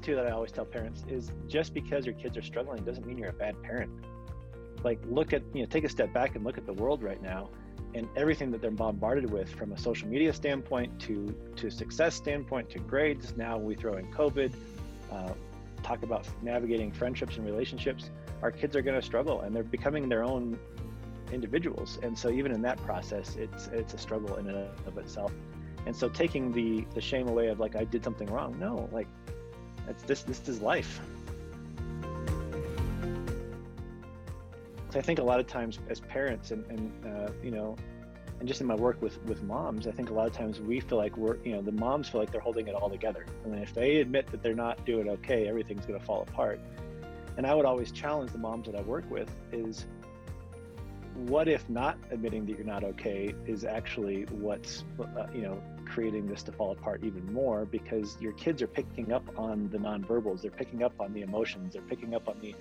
too 0.00 0.14
that 0.16 0.26
I 0.26 0.30
always 0.30 0.52
tell 0.52 0.64
parents 0.64 1.04
is 1.08 1.30
just 1.46 1.74
because 1.74 2.04
your 2.06 2.14
kids 2.14 2.36
are 2.36 2.42
struggling 2.42 2.84
doesn't 2.84 3.06
mean 3.06 3.18
you're 3.18 3.30
a 3.30 3.32
bad 3.32 3.60
parent. 3.62 3.90
Like 4.82 4.98
look 5.08 5.32
at 5.32 5.42
you 5.52 5.60
know 5.60 5.66
take 5.66 5.84
a 5.84 5.88
step 5.88 6.12
back 6.12 6.36
and 6.36 6.44
look 6.44 6.58
at 6.58 6.66
the 6.66 6.72
world 6.72 7.02
right 7.02 7.22
now 7.22 7.50
and 7.94 8.08
everything 8.16 8.50
that 8.52 8.60
they're 8.60 8.70
bombarded 8.70 9.30
with 9.30 9.48
from 9.50 9.72
a 9.72 9.78
social 9.78 10.08
media 10.08 10.32
standpoint 10.32 10.98
to 11.00 11.34
to 11.56 11.70
success 11.70 12.14
standpoint 12.14 12.70
to 12.70 12.78
grades. 12.78 13.36
Now 13.36 13.58
we 13.58 13.74
throw 13.74 13.96
in 13.96 14.10
COVID, 14.12 14.52
uh, 15.10 15.32
talk 15.82 16.02
about 16.02 16.26
navigating 16.42 16.92
friendships 16.92 17.36
and 17.36 17.44
relationships. 17.44 18.10
Our 18.42 18.50
kids 18.50 18.76
are 18.76 18.82
going 18.82 18.98
to 18.98 19.04
struggle 19.04 19.42
and 19.42 19.54
they're 19.54 19.62
becoming 19.62 20.08
their 20.08 20.22
own 20.22 20.58
individuals. 21.32 21.98
And 22.02 22.16
so 22.16 22.30
even 22.30 22.52
in 22.52 22.62
that 22.62 22.78
process, 22.84 23.36
it's 23.36 23.68
it's 23.68 23.94
a 23.94 23.98
struggle 23.98 24.36
in 24.36 24.48
and 24.48 24.68
of 24.86 24.98
itself. 24.98 25.32
And 25.86 25.96
so 25.96 26.08
taking 26.08 26.52
the 26.52 26.84
the 26.94 27.00
shame 27.00 27.28
away 27.28 27.48
of 27.48 27.58
like 27.58 27.76
I 27.76 27.84
did 27.84 28.04
something 28.04 28.28
wrong. 28.28 28.56
No, 28.58 28.88
like 28.92 29.08
it's 29.90 30.02
this 30.04 30.22
this 30.22 30.48
is 30.48 30.60
life. 30.60 31.00
I 34.94 35.00
think 35.00 35.20
a 35.20 35.22
lot 35.22 35.38
of 35.38 35.46
times 35.46 35.78
as 35.88 36.00
parents 36.00 36.50
and, 36.50 36.64
and 36.66 37.06
uh, 37.06 37.30
you 37.42 37.52
know, 37.52 37.76
and 38.40 38.48
just 38.48 38.60
in 38.60 38.66
my 38.66 38.74
work 38.74 39.00
with 39.02 39.22
with 39.24 39.42
moms, 39.42 39.86
I 39.86 39.92
think 39.92 40.10
a 40.10 40.14
lot 40.14 40.26
of 40.26 40.32
times 40.32 40.60
we 40.60 40.80
feel 40.80 40.98
like 40.98 41.16
we're 41.16 41.36
you 41.44 41.52
know 41.52 41.62
the 41.62 41.72
moms 41.72 42.08
feel 42.08 42.20
like 42.20 42.32
they're 42.32 42.40
holding 42.40 42.66
it 42.68 42.74
all 42.74 42.90
together, 42.90 43.26
and 43.44 43.54
if 43.62 43.74
they 43.74 43.96
admit 43.96 44.26
that 44.30 44.42
they're 44.42 44.54
not 44.54 44.84
doing 44.86 45.08
okay, 45.08 45.48
everything's 45.48 45.86
going 45.86 45.98
to 45.98 46.04
fall 46.04 46.22
apart. 46.22 46.60
And 47.36 47.46
I 47.46 47.54
would 47.54 47.64
always 47.64 47.92
challenge 47.92 48.32
the 48.32 48.38
moms 48.38 48.66
that 48.66 48.74
I 48.74 48.82
work 48.82 49.08
with 49.10 49.30
is 49.52 49.86
what 51.28 51.48
if 51.48 51.68
not 51.68 51.98
admitting 52.10 52.46
that 52.46 52.56
you're 52.56 52.66
not 52.66 52.82
okay 52.82 53.34
is 53.46 53.64
actually 53.64 54.22
what's 54.30 54.84
uh, 55.00 55.26
you 55.34 55.42
know 55.42 55.60
creating 55.84 56.26
this 56.26 56.42
to 56.42 56.52
fall 56.52 56.72
apart 56.72 57.02
even 57.04 57.30
more 57.32 57.66
because 57.66 58.16
your 58.20 58.32
kids 58.32 58.62
are 58.62 58.66
picking 58.66 59.12
up 59.12 59.24
on 59.36 59.68
the 59.70 59.78
nonverbals. 59.78 60.40
They're 60.40 60.50
picking 60.50 60.82
up 60.82 60.92
on 61.00 61.12
the 61.12 61.22
emotions. 61.22 61.74
They're 61.74 61.82
picking 61.82 62.14
up 62.14 62.28
on 62.28 62.38
the 62.40 62.54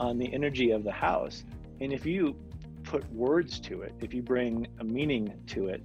on 0.00 0.18
the 0.18 0.32
energy 0.34 0.72
of 0.72 0.82
the 0.82 0.90
house. 0.90 1.44
And 1.80 1.92
if 1.92 2.04
you 2.04 2.34
put 2.82 3.10
words 3.12 3.60
to 3.60 3.82
it 3.82 3.92
if 4.00 4.12
you 4.12 4.22
bring 4.22 4.66
a 4.80 4.84
meaning 4.84 5.32
to 5.46 5.68
it 5.68 5.82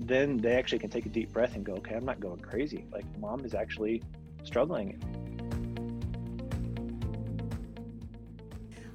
then 0.00 0.36
they 0.36 0.56
actually 0.56 0.80
can 0.80 0.90
take 0.90 1.06
a 1.06 1.08
deep 1.08 1.32
breath 1.32 1.54
and 1.54 1.64
go 1.64 1.74
okay 1.74 1.94
i'm 1.94 2.04
not 2.04 2.18
going 2.18 2.40
crazy. 2.40 2.86
Like 2.90 3.04
mom 3.18 3.44
is 3.44 3.54
actually 3.54 4.02
struggling. 4.42 4.98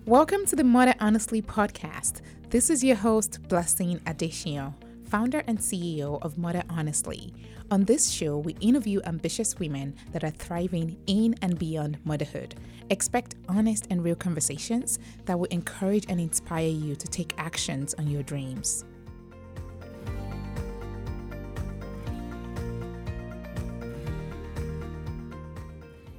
Welcome 0.05 0.47
to 0.47 0.55
the 0.55 0.63
Mother 0.63 0.95
Honestly 0.99 1.39
podcast. 1.39 2.21
This 2.49 2.71
is 2.71 2.83
your 2.83 2.95
host, 2.95 3.47
Blessing 3.47 3.99
Adesiyan, 4.07 4.73
founder 5.07 5.43
and 5.45 5.59
CEO 5.59 6.19
of 6.23 6.39
Mother 6.39 6.63
Honestly. 6.67 7.31
On 7.69 7.85
this 7.85 8.09
show, 8.09 8.39
we 8.39 8.53
interview 8.59 9.01
ambitious 9.05 9.59
women 9.59 9.95
that 10.13 10.23
are 10.23 10.31
thriving 10.31 10.97
in 11.05 11.35
and 11.43 11.59
beyond 11.59 11.99
motherhood. 12.05 12.55
Expect 12.89 13.35
honest 13.47 13.85
and 13.91 14.03
real 14.03 14.15
conversations 14.15 14.97
that 15.25 15.37
will 15.37 15.45
encourage 15.51 16.07
and 16.09 16.19
inspire 16.19 16.69
you 16.69 16.95
to 16.95 17.07
take 17.07 17.35
actions 17.37 17.93
on 17.99 18.07
your 18.07 18.23
dreams. 18.23 18.83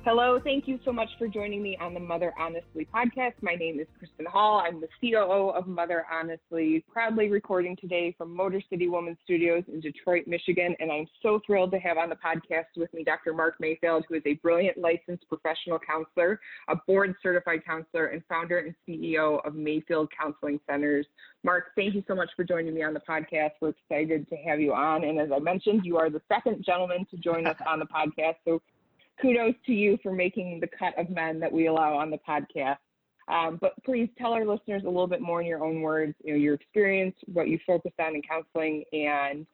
Hello, 0.02 0.40
thank 0.42 0.66
you 0.66 0.80
so 0.82 0.92
much 0.92 1.10
for 1.18 1.28
joining 1.28 1.62
me 1.62 1.76
on 1.78 1.92
the 1.92 2.00
Mother 2.00 2.32
Honestly 2.38 2.88
podcast. 2.92 3.34
My 3.42 3.54
name 3.54 3.78
is 3.78 3.86
Kristen 3.98 4.24
Hall. 4.24 4.62
I'm 4.64 4.80
the 4.80 4.88
COO 4.98 5.50
of 5.50 5.66
Mother 5.66 6.06
Honestly, 6.10 6.82
proudly 6.90 7.28
recording 7.28 7.76
today 7.76 8.14
from 8.16 8.34
Motor 8.34 8.62
City 8.70 8.88
Woman 8.88 9.18
Studios 9.24 9.62
in 9.68 9.78
Detroit, 9.78 10.26
Michigan. 10.26 10.74
And 10.80 10.90
I'm 10.90 11.06
so 11.22 11.38
thrilled 11.44 11.70
to 11.72 11.78
have 11.80 11.98
on 11.98 12.08
the 12.08 12.16
podcast 12.16 12.78
with 12.78 12.92
me 12.94 13.04
Dr. 13.04 13.34
Mark 13.34 13.56
Mayfield, 13.60 14.06
who 14.08 14.14
is 14.14 14.22
a 14.24 14.32
brilliant 14.36 14.78
licensed 14.78 15.28
professional 15.28 15.78
counselor, 15.78 16.40
a 16.68 16.76
board 16.76 17.14
certified 17.22 17.62
counselor, 17.66 18.06
and 18.06 18.22
founder 18.26 18.60
and 18.60 18.74
CEO 18.88 19.46
of 19.46 19.54
Mayfield 19.54 20.08
Counseling 20.18 20.60
Centers. 20.66 21.04
Mark, 21.44 21.72
thank 21.76 21.94
you 21.94 22.02
so 22.08 22.14
much 22.14 22.30
for 22.36 22.44
joining 22.44 22.72
me 22.72 22.82
on 22.82 22.94
the 22.94 23.00
podcast. 23.00 23.50
We're 23.60 23.74
excited 23.90 24.30
to 24.30 24.36
have 24.36 24.60
you 24.60 24.72
on. 24.72 25.04
And 25.04 25.20
as 25.20 25.28
I 25.30 25.40
mentioned, 25.40 25.82
you 25.84 25.98
are 25.98 26.08
the 26.08 26.22
second 26.26 26.64
gentleman 26.64 27.06
to 27.10 27.18
join 27.18 27.46
us 27.46 27.56
on 27.66 27.78
the 27.78 27.86
podcast. 27.86 28.36
So 28.46 28.62
kudos 29.20 29.54
to 29.66 29.72
you 29.72 29.98
for 30.02 30.12
making 30.12 30.60
the 30.60 30.66
cut 30.66 30.98
of 30.98 31.10
men 31.10 31.40
that 31.40 31.52
we 31.52 31.66
allow 31.66 31.96
on 31.96 32.10
the 32.10 32.18
podcast. 32.18 32.78
Um, 33.28 33.58
but 33.60 33.72
please 33.84 34.08
tell 34.18 34.32
our 34.32 34.44
listeners 34.44 34.82
a 34.84 34.88
little 34.88 35.06
bit 35.06 35.20
more 35.20 35.40
in 35.40 35.46
your 35.46 35.64
own 35.64 35.82
words, 35.82 36.14
you 36.24 36.32
know, 36.32 36.38
your 36.38 36.54
experience, 36.54 37.14
what 37.26 37.48
you 37.48 37.58
focused 37.64 38.00
on 38.00 38.16
in 38.16 38.22
counseling, 38.22 38.84
and 38.92 39.46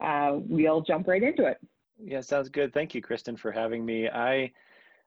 uh, 0.00 0.38
we'll 0.46 0.82
jump 0.82 1.08
right 1.08 1.22
into 1.22 1.46
it. 1.46 1.58
Yeah, 2.02 2.20
sounds 2.20 2.48
good. 2.48 2.74
Thank 2.74 2.94
you, 2.94 3.00
Kristen, 3.00 3.36
for 3.36 3.50
having 3.50 3.84
me. 3.84 4.08
I, 4.08 4.52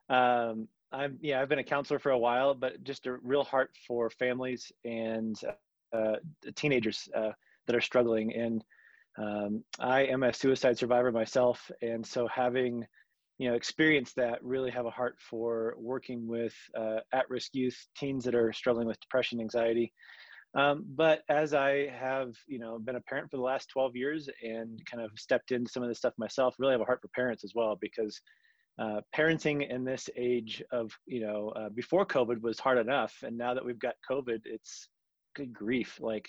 um, 0.08 0.66
I'm 0.90 1.18
yeah, 1.20 1.40
I've 1.40 1.48
been 1.48 1.58
a 1.58 1.64
counselor 1.64 1.98
for 1.98 2.10
a 2.10 2.18
while, 2.18 2.54
but 2.54 2.82
just 2.82 3.06
a 3.06 3.18
real 3.22 3.44
heart 3.44 3.70
for 3.86 4.10
families 4.10 4.72
and 4.84 5.38
uh, 5.92 6.16
teenagers 6.56 7.08
uh, 7.14 7.32
that 7.66 7.76
are 7.76 7.80
struggling. 7.80 8.34
And 8.34 8.64
um, 9.18 9.62
I 9.78 10.02
am 10.02 10.22
a 10.22 10.32
suicide 10.32 10.78
survivor 10.78 11.12
myself, 11.12 11.70
and 11.82 12.04
so 12.04 12.26
having 12.26 12.86
you 13.38 13.48
know 13.48 13.54
experience 13.54 14.12
that 14.14 14.42
really 14.42 14.70
have 14.70 14.86
a 14.86 14.90
heart 14.90 15.16
for 15.18 15.74
working 15.78 16.26
with 16.26 16.54
uh, 16.76 16.98
at-risk 17.12 17.54
youth 17.54 17.78
teens 17.96 18.24
that 18.24 18.34
are 18.34 18.52
struggling 18.52 18.86
with 18.86 19.00
depression 19.00 19.40
anxiety. 19.40 19.92
Um, 20.54 20.86
but 20.88 21.20
as 21.28 21.52
i 21.52 21.88
have 21.88 22.32
you 22.46 22.58
know 22.58 22.78
been 22.78 22.96
a 22.96 23.02
parent 23.02 23.30
for 23.30 23.36
the 23.36 23.42
last 23.42 23.68
12 23.68 23.94
years 23.96 24.30
and 24.42 24.80
kind 24.90 25.04
of 25.04 25.10
stepped 25.18 25.52
into 25.52 25.70
some 25.70 25.82
of 25.82 25.90
this 25.90 25.98
stuff 25.98 26.14
myself 26.16 26.54
really 26.58 26.72
have 26.72 26.80
a 26.80 26.86
heart 26.86 27.02
for 27.02 27.08
parents 27.08 27.44
as 27.44 27.52
well 27.54 27.76
because 27.78 28.18
uh, 28.78 29.02
parenting 29.14 29.68
in 29.68 29.84
this 29.84 30.08
age 30.16 30.62
of 30.72 30.90
you 31.04 31.20
know 31.20 31.52
uh, 31.54 31.68
before 31.68 32.06
covid 32.06 32.40
was 32.40 32.58
hard 32.58 32.78
enough 32.78 33.14
and 33.22 33.36
now 33.36 33.52
that 33.52 33.64
we've 33.64 33.78
got 33.78 33.94
covid 34.10 34.40
it's 34.46 34.88
good 35.38 35.52
grief. 35.52 35.98
Like 36.00 36.28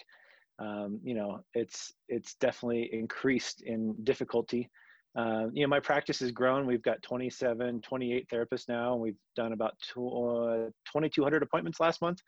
um, 0.60 1.00
you 1.04 1.16
know 1.16 1.42
it's 1.54 1.94
it's 2.08 2.36
definitely 2.36 2.90
increased 2.94 3.62
in 3.62 3.96
difficulty 4.04 4.70
uh, 5.16 5.48
you 5.54 5.64
know, 5.64 5.68
my 5.68 5.80
practice 5.80 6.20
has 6.20 6.32
grown. 6.32 6.66
We've 6.66 6.82
got 6.82 7.02
27, 7.02 7.82
28 7.82 8.30
therapists 8.30 8.70
now. 8.70 8.94
And 8.94 9.02
we've 9.02 9.18
done 9.36 9.54
about 9.54 9.74
uh, 9.96 10.70
2,200 10.94 11.44
appointments 11.44 11.80
last 11.80 12.02
month, 12.02 12.20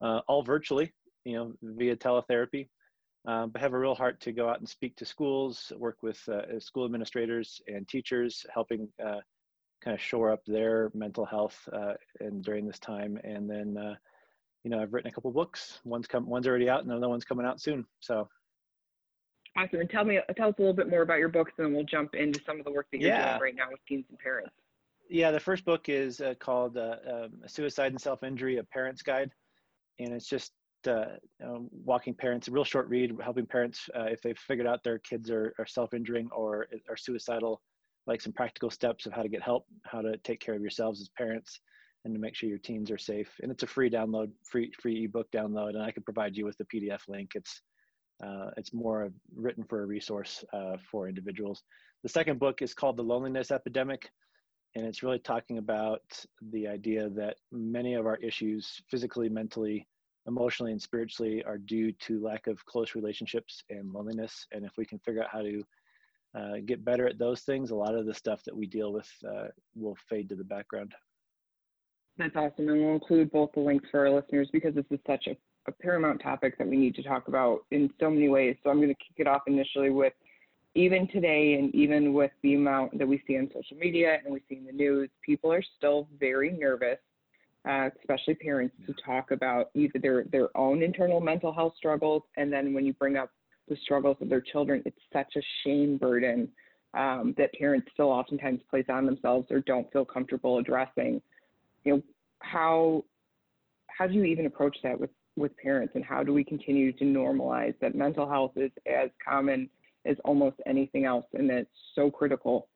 uh, 0.00 0.20
all 0.28 0.42
virtually, 0.42 0.92
you 1.24 1.34
know, 1.34 1.52
via 1.62 1.96
teletherapy. 1.96 2.68
Um, 3.24 3.50
but 3.50 3.62
have 3.62 3.72
a 3.72 3.78
real 3.78 3.94
heart 3.94 4.20
to 4.22 4.32
go 4.32 4.48
out 4.48 4.58
and 4.58 4.68
speak 4.68 4.96
to 4.96 5.04
schools, 5.04 5.70
work 5.78 5.98
with 6.02 6.20
uh, 6.28 6.58
school 6.58 6.84
administrators 6.84 7.60
and 7.68 7.86
teachers, 7.86 8.44
helping 8.52 8.88
uh, 9.00 9.20
kind 9.84 9.94
of 9.94 10.00
shore 10.00 10.32
up 10.32 10.44
their 10.44 10.90
mental 10.92 11.24
health 11.24 11.68
and 12.18 12.42
during 12.42 12.66
this 12.66 12.80
time. 12.80 13.18
And 13.22 13.48
then, 13.48 13.96
you 14.64 14.70
know, 14.70 14.80
I've 14.80 14.92
written 14.92 15.10
a 15.10 15.14
couple 15.14 15.30
books. 15.30 15.78
One's 15.84 16.08
come, 16.08 16.26
one's 16.26 16.48
already 16.48 16.68
out, 16.68 16.82
and 16.82 16.90
another 16.90 17.08
one's 17.08 17.24
coming 17.24 17.46
out 17.46 17.60
soon. 17.60 17.84
So 18.00 18.28
Awesome. 19.56 19.80
And 19.80 19.90
tell 19.90 20.04
me, 20.04 20.18
tell 20.36 20.48
us 20.48 20.54
a 20.58 20.60
little 20.60 20.74
bit 20.74 20.88
more 20.88 21.02
about 21.02 21.18
your 21.18 21.28
books, 21.28 21.52
and 21.58 21.66
then 21.66 21.74
we'll 21.74 21.84
jump 21.84 22.14
into 22.14 22.40
some 22.46 22.58
of 22.58 22.64
the 22.64 22.72
work 22.72 22.86
that 22.92 23.00
you're 23.00 23.10
yeah. 23.10 23.32
doing 23.32 23.42
right 23.42 23.54
now 23.54 23.70
with 23.70 23.80
teens 23.86 24.06
and 24.08 24.18
parents. 24.18 24.50
Yeah, 25.10 25.30
the 25.30 25.40
first 25.40 25.66
book 25.66 25.88
is 25.88 26.20
uh, 26.22 26.34
called 26.40 26.78
uh, 26.78 26.96
um, 27.06 27.32
"Suicide 27.46 27.92
and 27.92 28.00
Self 28.00 28.22
Injury: 28.22 28.56
A 28.56 28.64
Parent's 28.64 29.02
Guide," 29.02 29.30
and 29.98 30.12
it's 30.14 30.26
just 30.26 30.52
uh, 30.86 31.04
walking 31.84 32.14
parents, 32.14 32.48
a 32.48 32.50
real 32.50 32.64
short 32.64 32.88
read, 32.88 33.14
helping 33.22 33.46
parents 33.46 33.88
uh, 33.94 34.04
if 34.04 34.22
they've 34.22 34.38
figured 34.38 34.66
out 34.66 34.82
their 34.82 34.98
kids 34.98 35.30
are, 35.30 35.54
are 35.58 35.66
self-injuring 35.66 36.28
or 36.32 36.66
are 36.88 36.96
suicidal, 36.96 37.60
like 38.06 38.20
some 38.20 38.32
practical 38.32 38.70
steps 38.70 39.06
of 39.06 39.12
how 39.12 39.22
to 39.22 39.28
get 39.28 39.42
help, 39.42 39.66
how 39.84 40.00
to 40.00 40.16
take 40.18 40.40
care 40.40 40.54
of 40.54 40.60
yourselves 40.60 41.00
as 41.00 41.08
parents, 41.10 41.60
and 42.04 42.14
to 42.14 42.20
make 42.20 42.34
sure 42.34 42.48
your 42.48 42.58
teens 42.58 42.90
are 42.90 42.98
safe. 42.98 43.30
And 43.42 43.52
it's 43.52 43.62
a 43.62 43.66
free 43.66 43.90
download, 43.90 44.30
free 44.44 44.72
free 44.80 45.04
ebook 45.04 45.30
download, 45.30 45.70
and 45.70 45.82
I 45.82 45.90
can 45.90 46.02
provide 46.02 46.36
you 46.36 46.44
with 46.44 46.56
the 46.58 46.64
PDF 46.64 47.02
link. 47.08 47.32
It's 47.34 47.62
uh, 48.22 48.50
it's 48.56 48.72
more 48.72 49.10
written 49.34 49.64
for 49.64 49.82
a 49.82 49.86
resource 49.86 50.44
uh, 50.52 50.76
for 50.90 51.08
individuals. 51.08 51.62
The 52.02 52.08
second 52.08 52.38
book 52.38 52.62
is 52.62 52.74
called 52.74 52.96
The 52.96 53.02
Loneliness 53.02 53.50
Epidemic, 53.50 54.10
and 54.74 54.86
it's 54.86 55.02
really 55.02 55.18
talking 55.18 55.58
about 55.58 56.02
the 56.50 56.66
idea 56.66 57.08
that 57.10 57.36
many 57.50 57.94
of 57.94 58.06
our 58.06 58.16
issues, 58.16 58.82
physically, 58.90 59.28
mentally, 59.28 59.86
emotionally, 60.26 60.72
and 60.72 60.80
spiritually, 60.80 61.42
are 61.44 61.58
due 61.58 61.92
to 61.92 62.22
lack 62.22 62.46
of 62.46 62.64
close 62.64 62.94
relationships 62.94 63.62
and 63.70 63.92
loneliness. 63.92 64.46
And 64.52 64.64
if 64.64 64.72
we 64.76 64.86
can 64.86 64.98
figure 65.00 65.22
out 65.22 65.30
how 65.30 65.42
to 65.42 65.64
uh, 66.34 66.56
get 66.64 66.84
better 66.84 67.06
at 67.06 67.18
those 67.18 67.42
things, 67.42 67.70
a 67.70 67.74
lot 67.74 67.94
of 67.94 68.06
the 68.06 68.14
stuff 68.14 68.42
that 68.44 68.56
we 68.56 68.66
deal 68.66 68.92
with 68.92 69.08
uh, 69.28 69.48
will 69.74 69.96
fade 70.08 70.28
to 70.30 70.36
the 70.36 70.44
background. 70.44 70.94
That's 72.16 72.36
awesome. 72.36 72.68
And 72.68 72.80
we'll 72.80 72.94
include 72.94 73.30
both 73.30 73.52
the 73.52 73.60
links 73.60 73.88
for 73.90 74.06
our 74.06 74.10
listeners 74.10 74.48
because 74.52 74.74
this 74.74 74.84
is 74.90 75.00
such 75.06 75.26
a 75.26 75.36
a 75.66 75.72
paramount 75.72 76.20
topic 76.20 76.58
that 76.58 76.66
we 76.66 76.76
need 76.76 76.94
to 76.96 77.02
talk 77.02 77.28
about 77.28 77.64
in 77.70 77.90
so 78.00 78.10
many 78.10 78.28
ways. 78.28 78.56
So 78.62 78.70
I'm 78.70 78.78
going 78.78 78.88
to 78.88 78.94
kick 78.94 79.16
it 79.18 79.26
off 79.26 79.42
initially 79.46 79.90
with 79.90 80.12
even 80.74 81.06
today, 81.08 81.54
and 81.54 81.74
even 81.74 82.14
with 82.14 82.30
the 82.42 82.54
amount 82.54 82.98
that 82.98 83.06
we 83.06 83.22
see 83.26 83.36
on 83.36 83.48
social 83.54 83.76
media 83.76 84.18
and 84.24 84.32
we 84.32 84.42
see 84.48 84.56
in 84.56 84.64
the 84.64 84.72
news, 84.72 85.10
people 85.24 85.52
are 85.52 85.62
still 85.76 86.08
very 86.18 86.50
nervous, 86.50 86.98
uh, 87.68 87.90
especially 88.00 88.34
parents, 88.34 88.74
to 88.86 88.94
talk 89.04 89.32
about 89.32 89.70
either 89.74 89.98
their 90.00 90.24
their 90.24 90.56
own 90.56 90.82
internal 90.82 91.20
mental 91.20 91.52
health 91.52 91.74
struggles, 91.76 92.22
and 92.36 92.52
then 92.52 92.72
when 92.72 92.86
you 92.86 92.94
bring 92.94 93.16
up 93.16 93.30
the 93.68 93.76
struggles 93.84 94.16
of 94.20 94.28
their 94.28 94.40
children, 94.40 94.82
it's 94.86 94.98
such 95.12 95.36
a 95.36 95.42
shame 95.62 95.98
burden 95.98 96.48
um, 96.94 97.34
that 97.36 97.52
parents 97.54 97.86
still 97.92 98.08
oftentimes 98.08 98.60
place 98.70 98.86
on 98.88 99.06
themselves 99.06 99.46
or 99.50 99.60
don't 99.60 99.90
feel 99.92 100.04
comfortable 100.04 100.58
addressing. 100.58 101.20
You 101.84 101.96
know, 101.96 102.02
how 102.40 103.04
how 103.88 104.06
do 104.06 104.14
you 104.14 104.24
even 104.24 104.46
approach 104.46 104.76
that 104.82 104.98
with 104.98 105.10
with 105.36 105.56
parents, 105.56 105.94
and 105.94 106.04
how 106.04 106.22
do 106.22 106.32
we 106.32 106.44
continue 106.44 106.92
to 106.92 107.04
normalize 107.04 107.74
that 107.80 107.94
mental 107.94 108.28
health 108.28 108.52
is 108.56 108.70
as 108.86 109.10
common 109.26 109.68
as 110.04 110.16
almost 110.24 110.56
anything 110.66 111.04
else, 111.04 111.26
and 111.34 111.48
that's 111.48 111.68
so 111.94 112.10
critical 112.10 112.68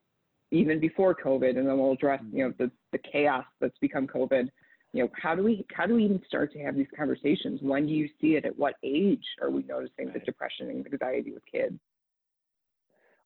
even 0.51 0.79
before 0.79 1.13
COVID, 1.13 1.57
and 1.57 1.67
then 1.67 1.77
we'll 1.77 1.91
address 1.91 2.21
you 2.31 2.45
know 2.45 2.53
the 2.57 2.71
the 2.91 2.99
chaos 2.99 3.45
that's 3.59 3.77
become 3.79 4.07
COVID. 4.07 4.49
You 4.93 5.03
know, 5.03 5.09
how 5.21 5.35
do 5.35 5.43
we 5.43 5.65
how 5.73 5.85
do 5.85 5.95
we 5.95 6.05
even 6.05 6.21
start 6.25 6.53
to 6.53 6.59
have 6.59 6.75
these 6.75 6.87
conversations? 6.95 7.59
When 7.61 7.85
do 7.85 7.93
you 7.93 8.09
see 8.21 8.35
it? 8.35 8.45
At 8.45 8.57
what 8.57 8.75
age 8.83 9.25
are 9.41 9.49
we 9.49 9.63
noticing 9.63 10.05
right. 10.05 10.13
the 10.13 10.19
depression 10.19 10.69
and 10.69 10.85
anxiety 10.85 11.33
with 11.33 11.43
kids? 11.51 11.77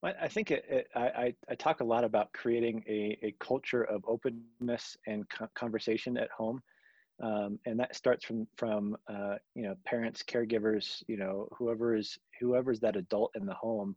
I 0.03 0.27
think 0.27 0.49
it, 0.49 0.65
it, 0.67 0.87
I, 0.95 1.35
I 1.47 1.53
talk 1.55 1.81
a 1.81 1.83
lot 1.83 2.03
about 2.03 2.33
creating 2.33 2.83
a, 2.87 3.19
a 3.21 3.35
culture 3.39 3.83
of 3.83 4.03
openness 4.07 4.97
and 5.05 5.29
co- 5.29 5.47
conversation 5.53 6.17
at 6.17 6.31
home. 6.31 6.63
Um, 7.21 7.59
and 7.65 7.79
that 7.79 7.95
starts 7.95 8.25
from 8.25 8.47
from 8.55 8.97
uh, 9.07 9.35
you 9.55 9.63
know 9.63 9.75
parents 9.85 10.23
caregivers 10.23 11.03
you 11.07 11.17
know 11.17 11.47
whoever 11.57 11.95
is 11.95 12.17
whoever 12.39 12.71
is 12.71 12.79
that 12.79 12.95
adult 12.95 13.31
in 13.35 13.45
the 13.45 13.53
home 13.53 13.95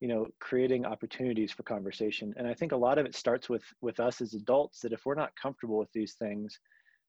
you 0.00 0.08
know 0.08 0.26
creating 0.40 0.84
opportunities 0.84 1.52
for 1.52 1.62
conversation 1.62 2.34
and 2.36 2.46
i 2.46 2.54
think 2.54 2.72
a 2.72 2.76
lot 2.76 2.98
of 2.98 3.06
it 3.06 3.14
starts 3.14 3.48
with 3.48 3.64
with 3.80 4.00
us 4.00 4.20
as 4.20 4.34
adults 4.34 4.80
that 4.80 4.92
if 4.92 5.04
we're 5.04 5.14
not 5.14 5.34
comfortable 5.40 5.78
with 5.78 5.92
these 5.92 6.14
things 6.14 6.58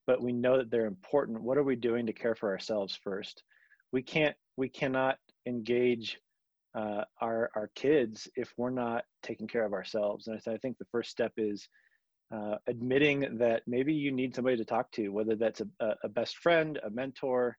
but 0.08 0.22
we 0.22 0.32
know 0.32 0.58
that 0.58 0.70
they're 0.70 0.86
important 0.86 1.42
what 1.42 1.58
are 1.58 1.64
we 1.64 1.76
doing 1.76 2.06
to 2.06 2.14
care 2.14 2.36
for 2.36 2.50
ourselves 2.50 2.98
first 3.02 3.44
we 3.92 4.02
can't 4.02 4.36
we 4.58 4.70
cannot 4.70 5.18
engage 5.48 6.20
uh, 6.76 7.04
our 7.20 7.52
our 7.56 7.70
kids 7.76 8.28
if 8.36 8.54
we're 8.58 8.70
not 8.70 9.04
taking 9.24 9.48
care 9.48 9.66
of 9.66 9.74
ourselves. 9.74 10.28
And 10.28 10.40
I, 10.48 10.58
think 10.58 10.78
the 10.78 10.86
first 10.86 11.10
step 11.10 11.34
is 11.38 11.68
uh, 12.32 12.56
admitting 12.68 13.38
that 13.38 13.64
maybe 13.68 13.94
you 13.94 14.12
need 14.12 14.36
somebody 14.36 14.58
to 14.58 14.66
talk 14.66 14.92
to, 14.94 15.10
whether 15.10 15.36
that's 15.36 15.62
a, 15.62 15.96
a 16.04 16.10
best 16.10 16.38
friend, 16.38 16.80
a 16.84 16.90
mentor, 16.90 17.58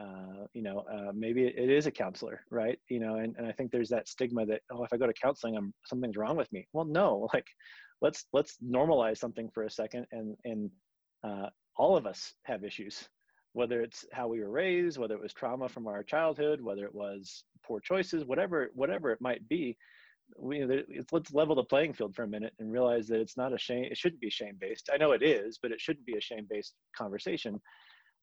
uh, 0.00 0.46
you 0.54 0.62
know, 0.62 0.84
uh, 0.90 1.12
maybe 1.14 1.44
it 1.44 1.70
is 1.70 1.86
a 1.86 1.90
counselor, 1.90 2.40
right? 2.50 2.78
You 2.88 3.00
know, 3.00 3.16
and, 3.16 3.36
and 3.36 3.46
I 3.46 3.52
think 3.52 3.70
there's 3.70 3.90
that 3.90 4.08
stigma 4.08 4.46
that 4.46 4.62
oh, 4.70 4.84
if 4.84 4.92
I 4.92 4.96
go 4.96 5.06
to 5.06 5.12
counseling, 5.12 5.56
I'm 5.56 5.74
something's 5.84 6.16
wrong 6.16 6.36
with 6.36 6.50
me. 6.52 6.66
Well, 6.72 6.84
no, 6.84 7.28
like 7.34 7.46
let's 8.00 8.24
let's 8.32 8.56
normalize 8.64 9.18
something 9.18 9.50
for 9.52 9.64
a 9.64 9.70
second, 9.70 10.06
and 10.12 10.36
and 10.44 10.70
uh, 11.24 11.48
all 11.76 11.96
of 11.96 12.06
us 12.06 12.32
have 12.44 12.64
issues, 12.64 13.06
whether 13.52 13.82
it's 13.82 14.04
how 14.12 14.28
we 14.28 14.40
were 14.40 14.50
raised, 14.50 14.98
whether 14.98 15.14
it 15.14 15.22
was 15.22 15.34
trauma 15.34 15.68
from 15.68 15.86
our 15.86 16.02
childhood, 16.02 16.60
whether 16.60 16.86
it 16.86 16.94
was 16.94 17.44
poor 17.64 17.80
choices, 17.80 18.24
whatever 18.24 18.70
whatever 18.74 19.10
it 19.10 19.20
might 19.20 19.46
be. 19.48 19.76
We, 20.36 20.64
let's 21.12 21.32
level 21.32 21.54
the 21.54 21.64
playing 21.64 21.94
field 21.94 22.14
for 22.14 22.22
a 22.24 22.28
minute 22.28 22.52
and 22.58 22.72
realize 22.72 23.06
that 23.08 23.20
it's 23.20 23.36
not 23.36 23.52
a 23.52 23.58
shame. 23.58 23.84
It 23.84 23.96
shouldn't 23.98 24.20
be 24.20 24.30
shame 24.30 24.56
based. 24.60 24.90
I 24.92 24.96
know 24.96 25.12
it 25.12 25.22
is, 25.22 25.58
but 25.62 25.72
it 25.72 25.80
shouldn't 25.80 26.06
be 26.06 26.16
a 26.16 26.20
shame 26.20 26.46
based 26.48 26.74
conversation 26.96 27.60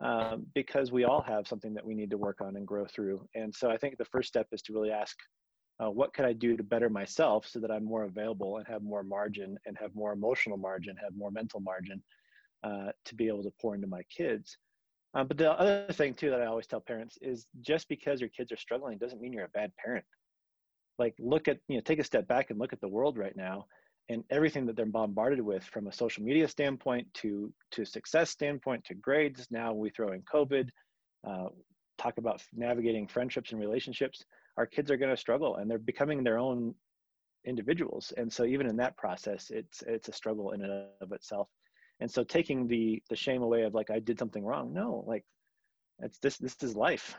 um, 0.02 0.46
because 0.56 0.92
we 0.92 1.04
all 1.04 1.22
have 1.22 1.48
something 1.48 1.74
that 1.74 1.86
we 1.86 1.94
need 1.94 2.10
to 2.12 2.18
work 2.18 2.42
on 2.42 2.56
and 2.56 2.66
grow 2.66 2.86
through. 2.86 3.28
And 3.36 3.54
so 3.54 3.70
I 3.70 3.78
think 3.78 3.98
the 3.98 4.06
first 4.06 4.30
step 4.30 4.48
is 4.52 4.62
to 4.64 4.74
really 4.74 4.92
ask, 4.92 5.16
uh, 5.82 5.90
what 5.90 6.14
could 6.14 6.26
I 6.26 6.34
do 6.34 6.58
to 6.58 6.64
better 6.64 6.90
myself 6.90 7.48
so 7.48 7.60
that 7.60 7.72
I'm 7.72 7.86
more 7.86 8.04
available 8.04 8.58
and 8.58 8.68
have 8.68 8.84
more 8.84 9.04
margin 9.04 9.58
and 9.66 9.78
have 9.80 9.96
more 9.96 10.12
emotional 10.12 10.58
margin, 10.58 10.96
have 11.02 11.16
more 11.16 11.32
mental 11.32 11.60
margin 11.60 12.02
uh, 12.64 12.92
to 13.06 13.16
be 13.16 13.28
able 13.28 13.44
to 13.44 13.52
pour 13.62 13.76
into 13.76 13.88
my 13.88 14.02
kids. 14.16 14.58
Um, 15.14 15.28
but 15.28 15.38
the 15.38 15.52
other 15.52 15.86
thing 15.92 16.14
too 16.14 16.30
that 16.30 16.42
I 16.42 16.46
always 16.46 16.68
tell 16.68 16.82
parents 16.82 17.18
is 17.22 17.48
just 17.62 17.88
because 17.90 18.20
your 18.20 18.30
kids 18.30 18.52
are 18.52 18.58
struggling 18.58 18.98
doesn't 18.98 19.22
mean 19.22 19.34
you're 19.34 19.46
a 19.46 19.50
bad 19.50 19.72
parent. 19.84 20.06
Like 21.00 21.16
look 21.20 21.48
at, 21.48 21.60
you 21.68 21.76
know, 21.76 21.82
take 21.82 22.00
a 22.00 22.04
step 22.04 22.28
back 22.28 22.50
and 22.50 22.60
look 22.60 22.74
at 22.74 22.82
the 22.82 22.88
world 22.88 23.18
right 23.18 23.36
now 23.36 23.66
and 24.10 24.24
everything 24.30 24.66
that 24.66 24.76
they're 24.76 24.86
bombarded 24.86 25.42
with 25.42 25.64
from 25.64 25.88
a 25.88 25.94
social 25.94 26.24
media 26.24 26.48
standpoint 26.48 27.08
to 27.16 27.54
to 27.72 27.86
success 27.86 28.30
standpoint 28.30 28.84
to 28.86 28.96
grades. 28.96 29.48
Now 29.50 29.74
we 29.74 29.90
throw 29.90 30.12
in 30.12 30.22
COVID, 30.22 30.70
uh, 31.28 31.50
talk 31.98 32.18
about 32.18 32.42
navigating 32.54 33.08
friendships 33.08 33.52
and 33.52 33.62
relationships. 33.62 34.24
Our 34.58 34.66
kids 34.66 34.92
are 34.92 34.98
going 34.98 35.16
to 35.16 35.18
struggle 35.18 35.56
and 35.56 35.70
they're 35.70 35.78
becoming 35.78 36.24
their 36.24 36.38
own 36.38 36.76
individuals. 37.46 38.12
And 38.18 38.32
so 38.32 38.44
even 38.44 38.68
in 38.68 38.76
that 38.78 38.98
process, 38.98 39.50
it's 39.50 39.82
it's 39.88 40.10
a 40.10 40.14
struggle 40.14 40.52
in 40.52 40.62
and 40.64 40.88
of 41.02 41.12
itself 41.14 41.48
and 42.00 42.10
so 42.10 42.24
taking 42.24 42.68
the 42.68 43.02
the 43.10 43.16
shame 43.16 43.42
away 43.42 43.64
of 43.64 43.74
like 43.74 43.90
i 43.90 44.00
did 44.00 44.20
something 44.20 44.44
wrong 44.44 44.74
no 44.74 45.04
like 45.08 45.24
it's 46.00 46.20
this 46.20 46.38
this 46.38 46.56
is 46.62 46.76
life 46.76 47.16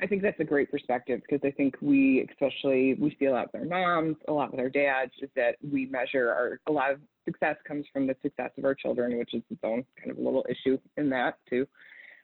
i 0.00 0.06
think 0.06 0.22
that's 0.22 0.40
a 0.40 0.44
great 0.44 0.70
perspective 0.70 1.20
because 1.28 1.46
i 1.46 1.50
think 1.52 1.74
we 1.80 2.26
especially 2.30 2.94
we 2.94 3.14
see 3.18 3.26
a 3.26 3.32
lot 3.32 3.52
with 3.52 3.62
our 3.62 3.68
moms 3.68 4.16
a 4.28 4.32
lot 4.32 4.50
with 4.50 4.60
our 4.60 4.68
dads 4.68 5.12
is 5.20 5.30
that 5.36 5.56
we 5.72 5.86
measure 5.86 6.30
our 6.30 6.60
a 6.66 6.72
lot 6.72 6.90
of 6.90 7.00
success 7.24 7.56
comes 7.66 7.84
from 7.92 8.06
the 8.06 8.16
success 8.22 8.50
of 8.56 8.64
our 8.64 8.74
children 8.74 9.18
which 9.18 9.34
is 9.34 9.42
its 9.50 9.60
own 9.62 9.84
kind 9.98 10.10
of 10.10 10.18
a 10.18 10.20
little 10.20 10.44
issue 10.48 10.78
in 10.96 11.10
that 11.10 11.36
too 11.48 11.66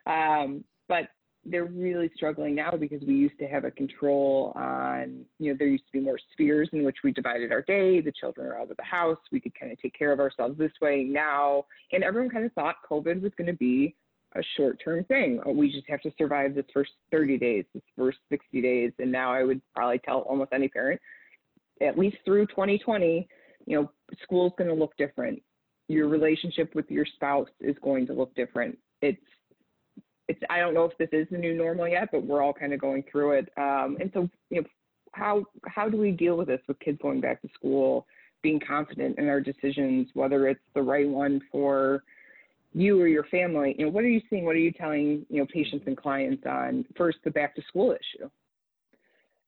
um, 0.07 0.63
but 0.87 1.09
they're 1.45 1.65
really 1.65 2.09
struggling 2.15 2.55
now 2.55 2.71
because 2.71 3.01
we 3.05 3.13
used 3.13 3.37
to 3.37 3.45
have 3.45 3.65
a 3.65 3.71
control 3.71 4.51
on, 4.55 5.23
you 5.37 5.51
know, 5.51 5.57
there 5.57 5.67
used 5.67 5.85
to 5.85 5.91
be 5.91 5.99
more 5.99 6.17
spheres 6.33 6.69
in 6.73 6.83
which 6.83 6.97
we 7.03 7.11
divided 7.11 7.51
our 7.51 7.61
day. 7.61 8.01
The 8.01 8.11
children 8.11 8.47
are 8.47 8.59
out 8.59 8.71
of 8.71 8.77
the 8.77 8.83
house. 8.83 9.19
We 9.31 9.39
could 9.39 9.57
kind 9.57 9.71
of 9.71 9.79
take 9.79 9.97
care 9.97 10.11
of 10.11 10.19
ourselves 10.19 10.57
this 10.57 10.71
way 10.81 11.03
now. 11.03 11.65
And 11.91 12.03
everyone 12.03 12.31
kind 12.31 12.45
of 12.45 12.53
thought 12.53 12.77
COVID 12.89 13.21
was 13.21 13.31
going 13.37 13.47
to 13.47 13.53
be 13.53 13.95
a 14.35 14.43
short 14.57 14.81
term 14.83 15.03
thing. 15.05 15.39
Oh, 15.45 15.51
we 15.51 15.71
just 15.71 15.89
have 15.89 16.01
to 16.01 16.11
survive 16.17 16.55
this 16.55 16.65
first 16.73 16.91
30 17.11 17.37
days, 17.37 17.65
this 17.73 17.83
first 17.97 18.17
60 18.29 18.61
days. 18.61 18.91
And 18.99 19.11
now 19.11 19.33
I 19.33 19.43
would 19.43 19.61
probably 19.73 19.99
tell 19.99 20.19
almost 20.19 20.51
any 20.53 20.67
parent, 20.67 21.01
at 21.81 21.97
least 21.97 22.17
through 22.25 22.47
2020, 22.47 23.27
you 23.65 23.81
know, 23.81 23.91
school's 24.23 24.53
going 24.57 24.69
to 24.69 24.75
look 24.75 24.95
different. 24.97 25.41
Your 25.87 26.07
relationship 26.07 26.73
with 26.75 26.89
your 26.89 27.05
spouse 27.05 27.47
is 27.59 27.75
going 27.81 28.07
to 28.07 28.13
look 28.13 28.33
different. 28.35 28.77
It's 29.01 29.21
it's 30.27 30.41
I 30.49 30.59
don't 30.59 30.73
know 30.73 30.85
if 30.85 30.97
this 30.97 31.09
is 31.11 31.27
the 31.29 31.37
new 31.37 31.55
normal 31.55 31.87
yet, 31.87 32.09
but 32.11 32.23
we're 32.23 32.41
all 32.41 32.53
kind 32.53 32.73
of 32.73 32.81
going 32.81 33.03
through 33.11 33.33
it. 33.33 33.49
Um, 33.57 33.97
and 33.99 34.09
so, 34.13 34.29
you 34.49 34.61
know, 34.61 34.67
how 35.13 35.45
how 35.65 35.87
do 35.87 35.97
we 35.97 36.11
deal 36.11 36.35
with 36.37 36.47
this 36.47 36.61
with 36.67 36.79
kids 36.79 36.97
going 37.01 37.21
back 37.21 37.41
to 37.41 37.49
school, 37.53 38.07
being 38.41 38.59
confident 38.59 39.19
in 39.19 39.29
our 39.29 39.39
decisions, 39.39 40.07
whether 40.13 40.47
it's 40.47 40.59
the 40.73 40.81
right 40.81 41.07
one 41.07 41.41
for 41.51 42.03
you 42.75 43.01
or 43.01 43.07
your 43.07 43.23
family? 43.25 43.75
You 43.77 43.85
know, 43.85 43.91
what 43.91 44.03
are 44.03 44.09
you 44.09 44.21
seeing? 44.29 44.45
What 44.45 44.55
are 44.55 44.59
you 44.59 44.71
telling 44.71 45.25
you 45.29 45.39
know 45.39 45.47
patients 45.51 45.85
and 45.87 45.97
clients 45.97 46.45
on 46.45 46.85
first 46.95 47.17
the 47.23 47.31
back 47.31 47.55
to 47.55 47.61
school 47.63 47.91
issue? 47.91 48.29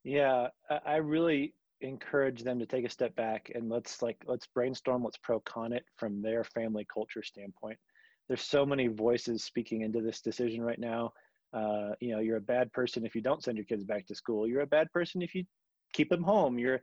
Yeah, 0.04 0.48
I 0.86 0.96
really 0.98 1.54
encourage 1.82 2.42
them 2.44 2.58
to 2.58 2.66
take 2.66 2.86
a 2.86 2.90
step 2.90 3.16
back 3.16 3.52
and 3.54 3.70
let's 3.70 4.02
like 4.02 4.18
let's 4.26 4.48
brainstorm 4.48 5.04
let's 5.04 5.18
pro 5.18 5.40
con 5.42 5.72
it 5.72 5.86
from 5.96 6.24
their 6.24 6.44
family 6.44 6.88
culture 6.92 7.22
standpoint 7.22 7.78
there's 8.28 8.42
so 8.42 8.66
many 8.66 8.88
voices 8.88 9.44
speaking 9.44 9.82
into 9.82 10.02
this 10.02 10.22
decision 10.22 10.62
right 10.62 10.80
now. 10.80 11.14
Uh, 11.54 11.92
you 12.00 12.12
know, 12.12 12.20
you're 12.20 12.38
a 12.38 12.42
bad 12.42 12.72
person 12.74 13.06
if 13.06 13.16
you 13.16 13.22
don't 13.22 13.44
send 13.44 13.58
your 13.58 13.66
kids 13.66 13.84
back 13.84 14.06
to 14.08 14.16
school. 14.16 14.48
You're 14.48 14.62
a 14.62 14.68
bad 14.68 14.92
person 14.92 15.22
if 15.22 15.34
you 15.34 15.46
keep 15.94 16.10
them 16.10 16.24
home. 16.24 16.60
You're, 16.60 16.82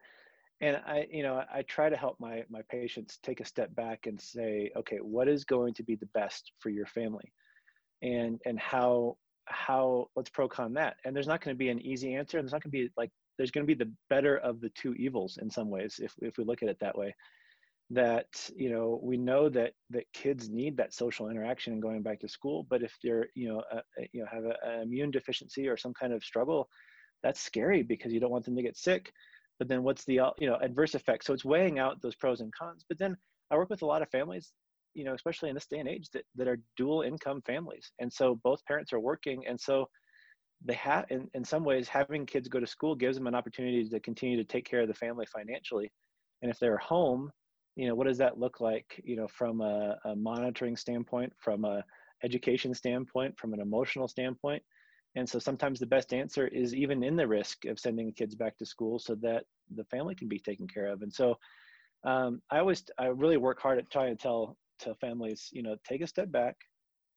and 0.60 0.76
I, 0.86 1.06
you 1.10 1.22
know, 1.22 1.42
I 1.52 1.62
try 1.62 1.88
to 1.88 1.96
help 1.96 2.16
my 2.20 2.44
my 2.48 2.62
patients 2.70 3.18
take 3.22 3.40
a 3.40 3.44
step 3.44 3.74
back 3.74 4.06
and 4.06 4.20
say, 4.20 4.70
okay, 4.76 4.98
what 4.98 5.28
is 5.28 5.44
going 5.44 5.74
to 5.74 5.82
be 5.82 5.96
the 5.96 6.08
best 6.14 6.52
for 6.60 6.70
your 6.70 6.86
family, 6.86 7.32
and 8.02 8.40
and 8.46 8.58
how 8.58 9.16
how 9.46 10.06
let's 10.16 10.30
pro 10.30 10.48
con 10.48 10.74
that. 10.74 10.96
And 11.04 11.14
there's 11.14 11.26
not 11.26 11.42
going 11.42 11.54
to 11.54 11.58
be 11.58 11.70
an 11.70 11.80
easy 11.80 12.14
answer, 12.14 12.38
and 12.38 12.44
there's 12.46 12.52
not 12.52 12.62
going 12.62 12.70
to 12.70 12.78
be 12.78 12.90
like 12.96 13.10
there's 13.36 13.50
going 13.50 13.66
to 13.66 13.74
be 13.74 13.84
the 13.84 13.92
better 14.08 14.36
of 14.36 14.60
the 14.60 14.70
two 14.70 14.94
evils 14.94 15.38
in 15.42 15.50
some 15.50 15.70
ways 15.70 16.00
if 16.02 16.14
if 16.22 16.38
we 16.38 16.44
look 16.44 16.62
at 16.62 16.68
it 16.68 16.78
that 16.80 16.96
way. 16.96 17.14
That 17.90 18.28
you 18.56 18.70
know 18.70 19.00
we 19.02 19.16
know 19.16 19.48
that 19.50 19.72
that 19.90 20.04
kids 20.14 20.48
need 20.48 20.76
that 20.76 20.94
social 20.94 21.28
interaction 21.28 21.72
and 21.74 21.82
going 21.82 22.02
back 22.02 22.20
to 22.20 22.28
school 22.28 22.66
but 22.70 22.82
if 22.82 22.96
they're 23.02 23.28
you 23.34 23.48
know 23.48 23.62
a, 23.70 24.08
you 24.10 24.22
know 24.22 24.26
have 24.32 24.44
an 24.44 24.82
immune 24.82 25.10
deficiency 25.10 25.68
or 25.68 25.76
some 25.76 25.92
kind 25.92 26.14
of 26.14 26.24
struggle 26.24 26.66
that's 27.22 27.42
scary 27.42 27.82
because 27.82 28.10
you 28.10 28.20
don't 28.20 28.30
want 28.30 28.46
them 28.46 28.56
to 28.56 28.62
get 28.62 28.78
sick 28.78 29.12
but 29.58 29.68
then 29.68 29.82
what's 29.82 30.04
the 30.04 30.20
uh, 30.20 30.30
you 30.38 30.48
know 30.48 30.56
adverse 30.60 30.94
effects 30.94 31.26
so 31.26 31.32
it's 31.32 31.44
weighing 31.44 31.78
out 31.78 32.00
those 32.02 32.16
pros 32.16 32.40
and 32.40 32.52
cons. 32.54 32.84
But 32.88 32.98
then 32.98 33.16
i 33.50 33.56
work 33.56 33.70
with 33.70 33.82
a 33.82 33.86
lot 33.86 34.02
of 34.02 34.08
families 34.10 34.52
you 34.94 35.04
know 35.04 35.14
especially 35.14 35.48
in 35.48 35.54
this 35.54 35.66
day 35.66 35.78
and 35.78 35.88
age 35.88 36.08
that, 36.12 36.24
that 36.36 36.48
are 36.48 36.58
dual 36.76 37.02
income 37.02 37.42
families. 37.46 37.92
And 37.98 38.12
so 38.12 38.40
both 38.42 38.64
parents 38.66 38.92
are 38.92 39.00
working. 39.00 39.46
And 39.46 39.60
so 39.60 39.88
they 40.64 40.74
have 40.74 41.04
in, 41.10 41.28
in 41.34 41.44
some 41.44 41.64
ways 41.64 41.88
having 41.88 42.24
kids 42.26 42.48
go 42.48 42.60
to 42.60 42.66
school 42.66 42.94
gives 42.94 43.16
them 43.16 43.26
an 43.26 43.34
opportunity 43.34 43.88
to 43.88 44.00
continue 44.00 44.36
to 44.36 44.44
take 44.44 44.64
care 44.64 44.80
of 44.80 44.88
the 44.88 44.94
family 44.94 45.26
financially. 45.26 45.90
And 46.42 46.50
if 46.50 46.58
they're 46.58 46.78
home 46.78 47.30
you 47.76 47.88
know 47.88 47.94
what 47.94 48.06
does 48.06 48.18
that 48.18 48.38
look 48.38 48.60
like 48.60 49.00
you 49.04 49.16
know 49.16 49.28
from 49.28 49.60
a, 49.60 49.96
a, 50.04 50.16
monitoring 50.16 50.76
standpoint 50.76 51.32
from 51.38 51.64
a 51.64 51.82
education 52.22 52.72
standpoint 52.74 53.36
from 53.38 53.52
an 53.52 53.60
emotional 53.60 54.08
standpoint 54.08 54.62
and 55.16 55.28
so 55.28 55.38
sometimes 55.38 55.78
the 55.78 55.86
best 55.86 56.12
answer 56.12 56.48
is 56.48 56.74
even 56.74 57.02
in 57.02 57.16
the 57.16 57.26
risk 57.26 57.64
of 57.66 57.78
sending 57.78 58.12
kids 58.12 58.34
back 58.34 58.56
to 58.58 58.66
school 58.66 58.98
so 58.98 59.14
that 59.16 59.44
the 59.74 59.84
family 59.84 60.14
can 60.14 60.28
be 60.28 60.38
taken 60.38 60.66
care 60.66 60.86
of. 60.86 61.02
And 61.02 61.12
so 61.12 61.36
um, 62.04 62.42
i 62.50 62.58
always 62.58 62.84
i 62.98 63.06
really 63.06 63.36
work 63.36 63.60
hard 63.60 63.78
at 63.78 63.90
trying 63.90 64.14
to 64.14 64.22
tell 64.22 64.56
to 64.78 64.94
families 64.96 65.48
you 65.52 65.62
know 65.62 65.76
take 65.88 66.02
a 66.02 66.06
step 66.06 66.30
back 66.30 66.56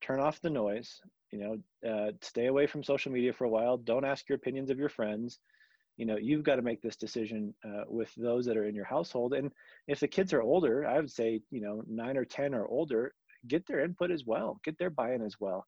turn 0.01 0.19
off 0.19 0.39
the 0.41 0.49
noise 0.49 0.99
you 1.31 1.39
know 1.39 1.57
uh, 1.89 2.11
stay 2.21 2.45
away 2.47 2.67
from 2.67 2.83
social 2.83 3.11
media 3.11 3.33
for 3.33 3.43
a 3.45 3.49
while. 3.49 3.77
Don't 3.77 4.05
ask 4.05 4.29
your 4.29 4.37
opinions 4.37 4.69
of 4.69 4.79
your 4.79 4.89
friends. 4.89 5.39
You 5.97 6.05
know 6.05 6.17
you've 6.17 6.43
got 6.43 6.55
to 6.55 6.61
make 6.61 6.81
this 6.81 6.95
decision 6.95 7.53
uh, 7.65 7.83
with 7.87 8.11
those 8.15 8.45
that 8.45 8.57
are 8.57 8.67
in 8.67 8.75
your 8.75 8.85
household. 8.85 9.33
And 9.33 9.51
if 9.87 9.99
the 9.99 10.07
kids 10.07 10.31
are 10.33 10.41
older 10.41 10.85
i 10.85 10.97
would 10.97 11.11
say 11.11 11.41
you 11.51 11.61
know 11.61 11.83
nine 11.87 12.17
or 12.17 12.25
ten 12.25 12.53
or 12.53 12.67
older 12.67 13.13
get 13.47 13.65
their 13.67 13.83
input 13.83 14.11
as 14.11 14.25
well 14.25 14.59
get 14.63 14.77
their 14.77 14.89
buy-in 14.89 15.21
as 15.21 15.35
well 15.39 15.65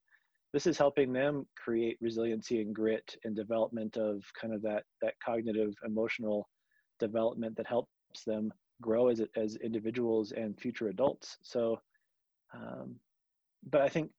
this 0.54 0.66
is 0.66 0.78
helping 0.78 1.14
them 1.14 1.46
create 1.56 1.98
resiliency 2.02 2.62
and 2.62 2.74
grit 2.74 3.16
and 3.24 3.36
development 3.36 3.98
of 3.98 4.24
kind 4.40 4.54
of 4.54 4.62
that 4.62 4.84
that 5.02 5.14
cognitive 5.24 5.74
emotional 5.86 6.48
development 7.00 7.56
that 7.56 7.68
helps 7.68 8.24
them 8.26 8.52
grow 8.82 9.08
as 9.08 9.22
as 9.36 9.56
individuals 9.58 10.32
and 10.32 10.60
future 10.60 10.90
adults 10.90 11.38
so 11.42 11.80
um, 12.54 12.96
but 13.70 13.82
i 13.82 13.90
think 13.90 14.10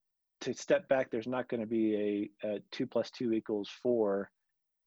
to 0.41 0.55
step 0.55 0.89
back 0.89 1.11
there's 1.11 1.27
not 1.27 1.49
going 1.49 1.61
to 1.61 1.67
be 1.67 2.31
a, 2.45 2.49
a 2.49 2.61
two 2.71 2.87
plus 2.87 3.11
two 3.11 3.33
equals 3.33 3.69
four 3.83 4.31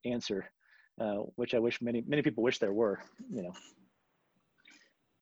answer 0.06 0.50
uh, 1.00 1.18
which 1.36 1.54
I 1.54 1.60
wish 1.60 1.82
many 1.82 2.04
many 2.08 2.22
people 2.22 2.44
wish 2.44 2.60
there 2.60 2.74
were. 2.74 3.00
You 3.32 3.44
know. 3.44 3.54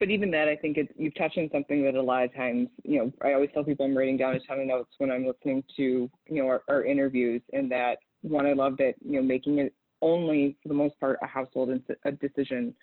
But 0.02 0.10
even 0.10 0.32
that, 0.32 0.48
I 0.48 0.56
think 0.56 0.78
it's, 0.78 0.92
you've 0.96 1.14
touched 1.14 1.38
on 1.38 1.48
something 1.52 1.84
that 1.84 1.94
a 1.94 2.02
lot 2.02 2.24
of 2.24 2.34
times, 2.34 2.66
you 2.82 2.98
know, 2.98 3.12
I 3.22 3.34
always 3.34 3.50
tell 3.54 3.62
people 3.62 3.86
I'm 3.86 3.96
writing 3.96 4.16
down 4.16 4.34
a 4.34 4.40
ton 4.40 4.58
of 4.58 4.66
notes 4.66 4.90
when 4.98 5.12
I'm 5.12 5.24
listening 5.24 5.62
to, 5.76 6.10
you 6.26 6.42
know, 6.42 6.48
our, 6.48 6.64
our 6.68 6.84
interviews, 6.84 7.40
and 7.52 7.70
that 7.70 7.98
one 8.22 8.44
I 8.44 8.52
love 8.52 8.76
that, 8.78 8.94
you 9.00 9.12
know, 9.12 9.22
making 9.22 9.60
it 9.60 9.72
only 10.00 10.56
for 10.60 10.70
the 10.70 10.74
most 10.74 10.98
part 10.98 11.20
a 11.22 11.26
household 11.28 11.80
a 12.04 12.10
decision. 12.10 12.74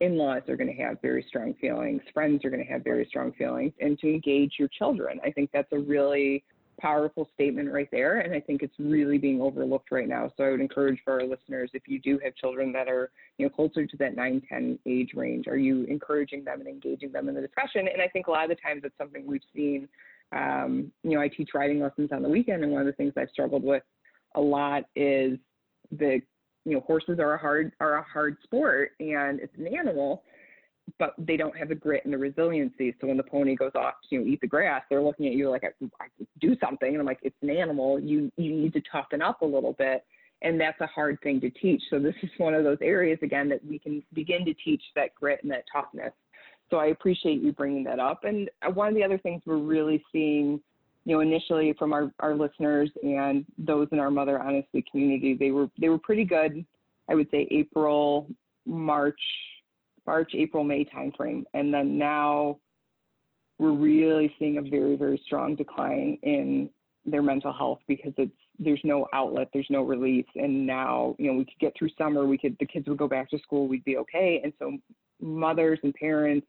In-laws 0.00 0.40
are 0.48 0.56
going 0.56 0.74
to 0.74 0.82
have 0.82 1.02
very 1.02 1.22
strong 1.28 1.52
feelings. 1.60 2.00
Friends 2.14 2.42
are 2.46 2.50
going 2.50 2.64
to 2.64 2.72
have 2.72 2.82
very 2.82 3.04
strong 3.10 3.30
feelings. 3.32 3.74
And 3.80 3.98
to 3.98 4.08
engage 4.08 4.54
your 4.58 4.68
children 4.68 5.20
i 5.22 5.30
think 5.30 5.50
that's 5.52 5.70
a 5.72 5.78
really 5.78 6.42
powerful 6.78 7.28
statement 7.34 7.72
right 7.72 7.88
there. 7.90 8.20
And 8.20 8.34
I 8.34 8.40
think 8.40 8.62
it's 8.62 8.74
really 8.78 9.18
being 9.18 9.40
overlooked 9.40 9.90
right 9.90 10.08
now. 10.08 10.32
So 10.36 10.44
I 10.44 10.50
would 10.50 10.60
encourage 10.60 11.00
for 11.04 11.14
our 11.14 11.26
listeners, 11.26 11.70
if 11.74 11.82
you 11.86 12.00
do 12.00 12.18
have 12.24 12.34
children 12.36 12.72
that 12.72 12.88
are, 12.88 13.10
you 13.36 13.46
know, 13.46 13.50
closer 13.50 13.86
to 13.86 13.96
that 13.98 14.14
9, 14.14 14.42
10 14.48 14.78
age 14.86 15.10
range, 15.14 15.46
are 15.46 15.56
you 15.56 15.84
encouraging 15.84 16.44
them 16.44 16.60
and 16.60 16.68
engaging 16.68 17.12
them 17.12 17.28
in 17.28 17.34
the 17.34 17.40
discussion? 17.40 17.88
And 17.92 18.00
I 18.00 18.08
think 18.08 18.26
a 18.26 18.30
lot 18.30 18.44
of 18.44 18.50
the 18.50 18.56
times 18.56 18.82
it's 18.84 18.96
something 18.98 19.26
we've 19.26 19.40
seen. 19.54 19.88
Um, 20.32 20.92
you 21.02 21.12
know, 21.12 21.20
I 21.20 21.28
teach 21.28 21.50
riding 21.54 21.80
lessons 21.80 22.10
on 22.12 22.22
the 22.22 22.28
weekend, 22.28 22.62
and 22.62 22.72
one 22.72 22.82
of 22.82 22.86
the 22.86 22.92
things 22.92 23.14
I've 23.16 23.30
struggled 23.30 23.64
with 23.64 23.82
a 24.34 24.40
lot 24.40 24.84
is 24.94 25.38
the, 25.90 26.20
you 26.64 26.74
know, 26.74 26.80
horses 26.80 27.18
are 27.18 27.34
a 27.34 27.38
hard 27.38 27.72
are 27.80 27.94
a 27.94 28.02
hard 28.02 28.36
sport, 28.42 28.90
and 29.00 29.40
it's 29.40 29.56
an 29.56 29.66
animal 29.66 30.22
but 30.98 31.14
they 31.18 31.36
don't 31.36 31.56
have 31.56 31.68
the 31.68 31.74
grit 31.74 32.04
and 32.04 32.12
the 32.12 32.18
resiliency. 32.18 32.94
So 33.00 33.06
when 33.06 33.16
the 33.16 33.22
pony 33.22 33.54
goes 33.54 33.72
off 33.74 33.94
to 34.08 34.16
you 34.16 34.20
know, 34.20 34.26
eat 34.26 34.40
the 34.40 34.46
grass, 34.46 34.82
they're 34.88 35.02
looking 35.02 35.26
at 35.26 35.32
you 35.32 35.50
like, 35.50 35.64
I, 35.64 35.84
I 36.00 36.06
do 36.40 36.56
something. 36.60 36.88
And 36.88 36.98
I'm 36.98 37.06
like, 37.06 37.20
it's 37.22 37.36
an 37.42 37.50
animal. 37.50 38.00
You, 38.00 38.32
you 38.36 38.52
need 38.52 38.72
to 38.74 38.82
toughen 38.90 39.22
up 39.22 39.42
a 39.42 39.46
little 39.46 39.74
bit. 39.74 40.04
And 40.42 40.60
that's 40.60 40.80
a 40.80 40.86
hard 40.86 41.18
thing 41.22 41.40
to 41.40 41.50
teach. 41.50 41.82
So 41.90 41.98
this 41.98 42.14
is 42.22 42.30
one 42.38 42.54
of 42.54 42.62
those 42.64 42.78
areas, 42.80 43.18
again, 43.22 43.48
that 43.48 43.64
we 43.64 43.78
can 43.78 44.02
begin 44.14 44.44
to 44.44 44.54
teach 44.54 44.82
that 44.94 45.14
grit 45.14 45.40
and 45.42 45.50
that 45.50 45.64
toughness. 45.72 46.12
So 46.70 46.76
I 46.76 46.86
appreciate 46.86 47.42
you 47.42 47.52
bringing 47.52 47.84
that 47.84 47.98
up. 47.98 48.24
And 48.24 48.48
uh, 48.66 48.70
one 48.70 48.88
of 48.88 48.94
the 48.94 49.02
other 49.02 49.18
things 49.18 49.42
we're 49.46 49.56
really 49.56 50.04
seeing, 50.12 50.60
you 51.04 51.14
know, 51.14 51.20
initially 51.20 51.74
from 51.78 51.92
our, 51.92 52.12
our 52.20 52.34
listeners 52.34 52.90
and 53.02 53.44
those 53.56 53.88
in 53.90 53.98
our 53.98 54.10
Mother 54.10 54.38
Honestly 54.38 54.84
community, 54.90 55.34
they 55.34 55.50
were 55.50 55.68
they 55.80 55.88
were 55.88 55.98
pretty 55.98 56.24
good. 56.24 56.64
I 57.08 57.14
would 57.14 57.30
say 57.30 57.48
April, 57.50 58.28
March, 58.66 59.20
March, 60.08 60.30
April, 60.34 60.64
May 60.64 60.86
timeframe. 60.86 61.44
And 61.52 61.72
then 61.72 61.98
now 61.98 62.58
we're 63.58 63.74
really 63.74 64.34
seeing 64.38 64.56
a 64.56 64.62
very, 64.62 64.96
very 64.96 65.20
strong 65.26 65.54
decline 65.54 66.16
in 66.22 66.70
their 67.04 67.20
mental 67.20 67.52
health 67.52 67.80
because 67.86 68.14
it's 68.16 68.32
there's 68.58 68.80
no 68.84 69.06
outlet, 69.12 69.48
there's 69.52 69.68
no 69.68 69.82
release. 69.82 70.26
And 70.34 70.66
now, 70.66 71.14
you 71.18 71.30
know, 71.30 71.36
we 71.36 71.44
could 71.44 71.58
get 71.60 71.74
through 71.78 71.90
summer, 71.98 72.24
we 72.24 72.38
could 72.38 72.56
the 72.58 72.64
kids 72.64 72.88
would 72.88 72.96
go 72.96 73.06
back 73.06 73.28
to 73.30 73.38
school, 73.40 73.68
we'd 73.68 73.84
be 73.84 73.98
okay. 73.98 74.40
And 74.42 74.54
so 74.58 74.78
mothers 75.20 75.78
and 75.82 75.92
parents, 75.92 76.46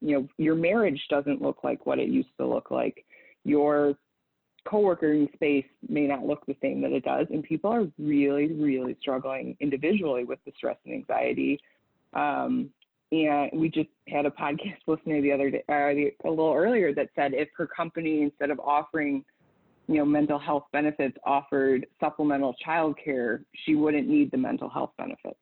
you 0.00 0.12
know, 0.14 0.28
your 0.38 0.54
marriage 0.54 1.00
doesn't 1.10 1.42
look 1.42 1.58
like 1.62 1.84
what 1.84 1.98
it 1.98 2.08
used 2.08 2.34
to 2.38 2.46
look 2.46 2.70
like. 2.70 3.04
Your 3.44 3.94
co-working 4.64 5.28
space 5.34 5.66
may 5.86 6.06
not 6.06 6.24
look 6.24 6.46
the 6.46 6.56
same 6.62 6.80
that 6.80 6.92
it 6.92 7.04
does 7.04 7.26
and 7.30 7.42
people 7.42 7.68
are 7.68 7.84
really 7.98 8.52
really 8.52 8.96
struggling 9.00 9.56
individually 9.58 10.22
with 10.22 10.38
the 10.46 10.52
stress 10.56 10.76
and 10.84 10.94
anxiety 10.94 11.58
um, 12.12 12.70
and 13.12 13.50
we 13.52 13.68
just 13.68 13.90
had 14.08 14.24
a 14.26 14.30
podcast 14.30 14.78
listener 14.86 15.20
the 15.20 15.30
other 15.30 15.50
day, 15.50 15.62
uh, 15.68 15.94
the, 15.94 16.12
a 16.24 16.30
little 16.30 16.54
earlier, 16.54 16.94
that 16.94 17.10
said 17.14 17.34
if 17.34 17.48
her 17.56 17.66
company, 17.66 18.22
instead 18.22 18.50
of 18.50 18.58
offering, 18.58 19.24
you 19.86 19.96
know, 19.96 20.04
mental 20.04 20.38
health 20.38 20.64
benefits, 20.72 21.16
offered 21.24 21.86
supplemental 22.00 22.54
child 22.64 22.96
care, 23.02 23.44
she 23.64 23.74
wouldn't 23.74 24.08
need 24.08 24.30
the 24.30 24.38
mental 24.38 24.68
health 24.68 24.92
benefits. 24.96 25.38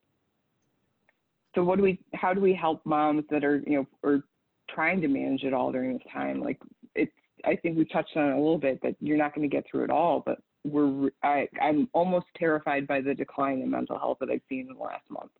So 1.55 1.63
what 1.63 1.77
do 1.77 1.83
we? 1.83 1.99
How 2.13 2.33
do 2.33 2.41
we 2.41 2.53
help 2.53 2.81
moms 2.85 3.23
that 3.29 3.43
are, 3.43 3.61
you 3.65 3.77
know, 3.77 3.87
or 4.03 4.23
trying 4.69 5.01
to 5.01 5.07
manage 5.07 5.43
it 5.43 5.53
all 5.53 5.71
during 5.71 5.93
this 5.93 6.01
time? 6.11 6.41
Like 6.41 6.59
it's, 6.95 7.11
I 7.45 7.55
think 7.55 7.77
we 7.77 7.85
touched 7.85 8.15
on 8.15 8.29
it 8.29 8.33
a 8.33 8.37
little 8.37 8.57
bit 8.57 8.81
that 8.83 8.95
you're 8.99 9.17
not 9.17 9.35
going 9.35 9.49
to 9.49 9.53
get 9.53 9.65
through 9.69 9.83
it 9.85 9.89
all, 9.89 10.23
but 10.25 10.39
we're, 10.63 11.09
I, 11.23 11.47
I'm 11.61 11.89
almost 11.91 12.27
terrified 12.37 12.87
by 12.87 13.01
the 13.01 13.13
decline 13.13 13.61
in 13.61 13.69
mental 13.69 13.97
health 13.97 14.17
that 14.21 14.29
I've 14.29 14.41
seen 14.47 14.67
in 14.69 14.77
the 14.77 14.83
last 14.83 15.03
month. 15.09 15.31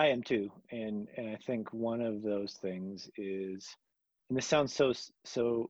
I 0.00 0.06
am 0.06 0.22
too, 0.22 0.50
and 0.70 1.08
and 1.18 1.28
I 1.28 1.36
think 1.36 1.74
one 1.74 2.00
of 2.00 2.22
those 2.22 2.54
things 2.54 3.10
is, 3.18 3.76
and 4.30 4.38
this 4.38 4.46
sounds 4.46 4.72
so 4.72 4.94
so, 5.24 5.68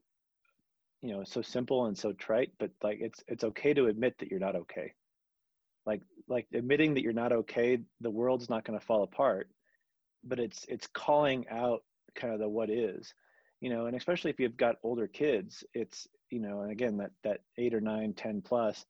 you 1.02 1.10
know, 1.12 1.24
so 1.24 1.42
simple 1.42 1.86
and 1.86 1.98
so 1.98 2.12
trite, 2.12 2.52
but 2.60 2.70
like 2.80 2.98
it's 3.00 3.24
it's 3.26 3.42
okay 3.42 3.74
to 3.74 3.88
admit 3.88 4.16
that 4.20 4.30
you're 4.30 4.38
not 4.38 4.54
okay. 4.54 4.94
Like 5.84 6.02
like 6.28 6.46
admitting 6.54 6.94
that 6.94 7.02
you're 7.02 7.12
not 7.12 7.32
okay, 7.32 7.80
the 8.00 8.10
world's 8.10 8.48
not 8.48 8.64
going 8.64 8.78
to 8.78 8.86
fall 8.86 9.02
apart, 9.02 9.48
but 10.22 10.38
it's 10.38 10.64
it's 10.68 10.86
calling 10.86 11.48
out 11.50 11.82
kind 12.14 12.32
of 12.32 12.38
the 12.38 12.48
what 12.48 12.70
is, 12.70 13.12
you 13.60 13.68
know, 13.68 13.86
and 13.86 13.96
especially 13.96 14.30
if 14.30 14.38
you've 14.38 14.56
got 14.56 14.76
older 14.84 15.08
kids, 15.08 15.64
it's 15.74 16.06
you 16.30 16.38
know, 16.38 16.60
and 16.60 16.70
again 16.70 16.98
that 16.98 17.10
that 17.24 17.40
eight 17.58 17.74
or 17.74 17.80
nine, 17.80 18.12
ten 18.12 18.42
plus, 18.42 18.86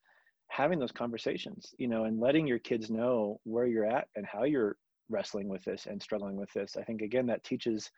having 0.49 0.79
those 0.79 0.93
conversations, 0.93 1.75
you 1.79 1.89
know, 1.89 2.05
and 2.05 2.21
letting 2.21 2.47
your 2.47 2.59
kids 2.59 2.91
know 2.91 3.41
where 3.45 3.65
you're 3.65 3.87
at 3.87 4.09
and 4.15 4.27
how 4.27 4.45
you're 4.45 4.77
wrestling 5.11 5.49
with 5.49 5.65
this 5.65 5.87
and 5.87 6.03
struggling 6.03 6.37
with 6.37 6.53
this. 6.53 6.77
I 6.77 6.83
think 6.83 7.03
again 7.03 7.27
that 7.27 7.45
teaches 7.45 7.91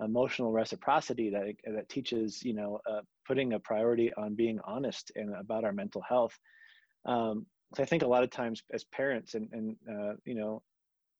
emotional 0.00 0.52
reciprocity 0.52 1.30
that 1.30 1.54
that 1.74 1.88
teaches 1.88 2.42
you 2.42 2.54
know 2.54 2.80
uh, 2.88 3.00
putting 3.26 3.54
a 3.54 3.60
priority 3.60 4.12
on 4.14 4.34
being 4.34 4.58
honest 4.64 5.10
and 5.16 5.34
about 5.34 5.64
our 5.64 5.72
mental 5.72 6.02
health. 6.08 6.36
Um, 7.06 7.46
so 7.74 7.82
I 7.82 7.86
think 7.86 8.02
a 8.02 8.06
lot 8.08 8.22
of 8.22 8.30
times 8.30 8.62
as 8.72 8.84
parents 8.84 9.34
and 9.34 9.48
and 9.52 9.76
uh, 9.90 10.14
you 10.24 10.34
know 10.34 10.62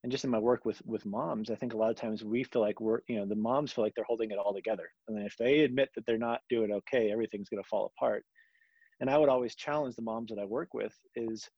and 0.05 0.13
just 0.13 0.25
in 0.25 0.31
my 0.31 0.39
work 0.39 0.65
with 0.65 0.81
with 0.85 1.05
moms, 1.05 1.51
I 1.51 1.57
think 1.57 1.75
a 1.75 1.77
lot 1.77 1.91
of 1.91 1.97
times 1.97 2.23
we 2.23 2.45
feel 2.45 2.63
like 2.63 2.81
we're 2.81 3.01
you 3.09 3.17
know 3.17 3.27
the 3.27 3.35
moms 3.35 3.73
feel 3.73 3.85
like 3.85 3.95
they're 3.95 4.05
holding 4.05 4.31
it 4.31 4.39
all 4.39 4.55
together, 4.55 4.89
and 5.09 5.17
then 5.17 5.25
if 5.25 5.37
they 5.37 5.61
admit 5.61 5.91
that 5.95 6.07
they're 6.07 6.19
not 6.19 6.41
doing 6.49 6.73
okay, 6.73 7.11
everything's 7.11 7.49
going 7.49 7.63
to 7.63 7.69
fall 7.69 7.93
apart. 7.97 8.25
And 9.01 9.11
I 9.11 9.19
would 9.19 9.29
always 9.29 9.55
challenge 9.55 9.97
the 9.97 10.03
moms 10.03 10.31
that 10.31 10.41
I 10.41 10.45
work 10.45 10.75
with 10.75 10.93
is 11.15 11.49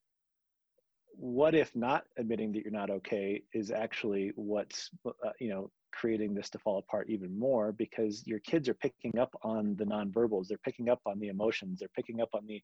what 1.15 1.53
if 1.53 1.75
not 1.75 2.05
admitting 2.17 2.51
that 2.51 2.63
you're 2.63 2.71
not 2.71 2.89
okay 2.89 3.41
is 3.53 3.71
actually 3.71 4.31
what's 4.35 4.89
uh, 5.05 5.11
you 5.39 5.49
know 5.49 5.69
creating 5.91 6.33
this 6.33 6.49
to 6.49 6.57
fall 6.57 6.77
apart 6.77 7.09
even 7.09 7.37
more 7.37 7.71
because 7.73 8.25
your 8.25 8.39
kids 8.39 8.69
are 8.69 8.73
picking 8.75 9.17
up 9.19 9.33
on 9.43 9.75
the 9.77 9.83
nonverbals 9.83 10.47
they're 10.47 10.57
picking 10.59 10.89
up 10.89 11.01
on 11.05 11.19
the 11.19 11.27
emotions 11.27 11.79
they're 11.79 11.89
picking 11.95 12.21
up 12.21 12.29
on 12.33 12.45
the 12.47 12.61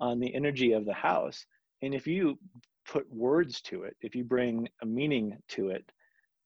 on 0.00 0.18
the 0.18 0.34
energy 0.34 0.72
of 0.72 0.86
the 0.86 0.94
house. 0.94 1.44
And 1.82 1.94
if 1.94 2.06
you 2.06 2.38
put 2.86 3.10
words 3.12 3.60
to 3.60 3.84
it 3.84 3.96
if 4.00 4.14
you 4.14 4.24
bring 4.24 4.68
a 4.82 4.86
meaning 4.86 5.36
to 5.48 5.68
it 5.68 5.84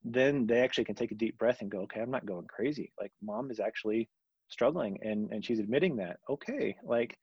then 0.03 0.47
they 0.47 0.61
actually 0.61 0.85
can 0.85 0.95
take 0.95 1.13
a 1.13 1.15
deep 1.15 1.39
breath 1.39 1.63
and 1.63 1.71
go 1.71 1.79
okay 1.81 2.01
i'm 2.01 2.11
not 2.11 2.27
going 2.27 2.47
crazy. 2.47 2.93
Like 3.01 3.13
mom 3.23 3.51
is 3.51 3.61
actually 3.61 4.09
struggling 4.49 4.99
and 5.03 5.31
and 5.33 5.45
she's 5.45 5.61
admitting 5.61 5.97
that. 5.97 6.19
Okay 6.29 6.77
like 6.85 7.17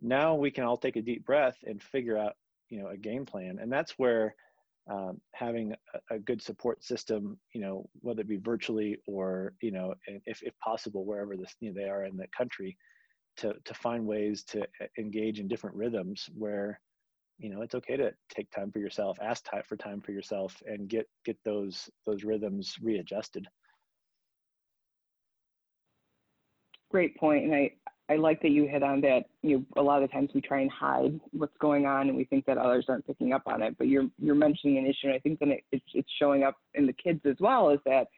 now 0.00 0.34
we 0.34 0.50
can 0.50 0.64
all 0.64 0.76
take 0.76 0.96
a 0.96 1.02
deep 1.02 1.24
breath 1.24 1.56
and 1.64 1.82
figure 1.82 2.16
out 2.16 2.34
you 2.68 2.80
know 2.80 2.88
a 2.88 2.96
game 2.96 3.26
plan. 3.26 3.58
And 3.60 3.70
that's 3.72 3.92
where 3.98 4.34
um, 4.90 5.20
having 5.34 5.74
a, 5.94 6.14
a, 6.14 6.18
good 6.18 6.40
support 6.40 6.82
system 6.82 7.38
you 7.52 7.60
know 7.60 7.88
whether 8.00 8.22
it 8.22 8.28
be 8.28 8.36
virtually 8.36 8.96
or 9.06 9.52
you 9.60 9.70
know 9.70 9.94
if, 10.24 10.42
if 10.42 10.58
possible 10.60 11.04
wherever 11.04 11.36
this 11.36 11.54
you 11.60 11.72
know, 11.72 11.80
they 11.80 11.88
are 11.88 12.04
in 12.04 12.16
the 12.16 12.26
country 12.36 12.76
to 13.36 13.54
to 13.64 13.74
find 13.74 14.06
ways 14.06 14.44
to 14.44 14.66
engage 14.98 15.40
in 15.40 15.48
different 15.48 15.76
rhythms 15.76 16.28
where 16.34 16.80
you 17.38 17.50
know 17.50 17.62
it's 17.62 17.74
okay 17.74 17.96
to 17.96 18.12
take 18.30 18.50
time 18.50 18.72
for 18.72 18.78
yourself 18.78 19.18
ask 19.20 19.44
time 19.44 19.62
for 19.66 19.76
time 19.76 20.00
for 20.00 20.12
yourself 20.12 20.56
and 20.66 20.88
get 20.88 21.06
get 21.24 21.36
those 21.44 21.88
those 22.06 22.24
rhythms 22.24 22.74
readjusted. 22.80 23.46
Great 26.90 27.16
point 27.18 27.44
and 27.44 27.54
i 27.54 27.70
I 28.10 28.16
like 28.16 28.40
that 28.42 28.50
you 28.50 28.66
hit 28.66 28.82
on 28.82 29.00
that. 29.02 29.24
You 29.42 29.58
know, 29.58 29.64
a 29.76 29.82
lot 29.82 30.02
of 30.02 30.10
times 30.10 30.30
we 30.34 30.40
try 30.40 30.60
and 30.60 30.70
hide 30.70 31.20
what's 31.32 31.56
going 31.58 31.86
on, 31.86 32.08
and 32.08 32.16
we 32.16 32.24
think 32.24 32.46
that 32.46 32.56
others 32.56 32.86
aren't 32.88 33.06
picking 33.06 33.32
up 33.32 33.42
on 33.46 33.62
it. 33.62 33.76
But 33.76 33.88
you're 33.88 34.08
you're 34.18 34.34
mentioning 34.34 34.78
an 34.78 34.86
issue, 34.86 35.08
and 35.08 35.14
I 35.14 35.18
think 35.18 35.38
that 35.40 35.48
it, 35.48 35.64
it's 35.72 35.84
it's 35.92 36.10
showing 36.18 36.42
up 36.42 36.56
in 36.74 36.86
the 36.86 36.92
kids 36.92 37.20
as 37.26 37.36
well. 37.38 37.70
Is 37.70 37.80
that 37.84 38.08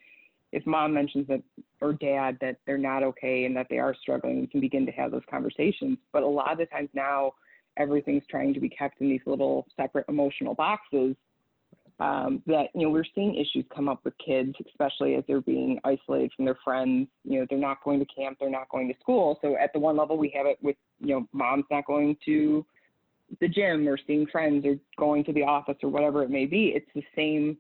if 0.53 0.67
mom 0.67 0.95
mentions 0.95 1.27
that 1.29 1.43
or 1.81 1.93
dad 1.93 2.39
that 2.41 2.57
they're 2.67 2.79
not 2.79 3.03
okay 3.03 3.45
and 3.45 3.57
that 3.57 3.67
they 3.71 3.79
are 3.79 3.95
struggling, 4.01 4.41
we 4.41 4.47
can 4.47 4.61
begin 4.61 4.87
to 4.87 4.93
have 4.93 5.11
those 5.11 5.23
conversations. 5.31 5.99
But 6.13 6.23
a 6.23 6.29
lot 6.29 6.53
of 6.53 6.59
the 6.59 6.67
times 6.67 6.89
now, 6.95 7.33
everything's 7.77 8.25
trying 8.29 8.55
to 8.55 8.61
be 8.61 8.69
kept 8.69 9.01
in 9.01 9.09
these 9.09 9.21
little 9.27 9.67
separate 9.77 10.07
emotional 10.09 10.55
boxes, 10.55 11.17
um, 12.01 12.43
that 12.47 12.69
you 12.75 12.83
know 12.83 12.91
we're 12.91 13.05
seeing 13.15 13.35
issues 13.35 13.65
come 13.75 13.89
up 13.89 14.01
with 14.05 14.15
kids, 14.25 14.55
especially 14.67 15.15
as 15.15 15.25
they're 15.29 15.43
being 15.43 15.79
isolated 15.85 16.33
from 16.35 16.47
their 16.47 16.59
friends. 16.65 17.09
You 17.25 17.41
know, 17.41 17.47
they're 17.49 17.59
not 17.59 17.85
going 17.85 18.01
to 18.01 18.07
camp, 18.07 18.39
they're 18.41 18.51
not 18.51 18.69
going 18.71 18.89
to 18.89 18.95
school. 19.01 19.39
So 19.43 19.57
at 19.57 19.73
the 19.73 19.79
one 19.79 19.97
level, 19.97 20.17
we 20.17 20.33
have 20.35 20.47
it 20.47 20.59
with 20.63 20.77
you 21.01 21.15
know 21.15 21.29
moms 21.33 21.65
not 21.71 21.87
going 21.87 22.17
to 22.25 22.65
the 23.41 23.49
gym 23.49 23.87
or 23.87 23.99
seeing 24.07 24.27
friends 24.27 24.65
or 24.67 24.77
going 24.99 25.25
to 25.25 25.33
the 25.33 25.43
office 25.43 25.77
or 25.83 25.91
whatever 25.91 26.23
it 26.23 26.31
may 26.31 26.47
be. 26.47 26.73
It's 26.75 26.91
the 26.95 27.05
same 27.15 27.57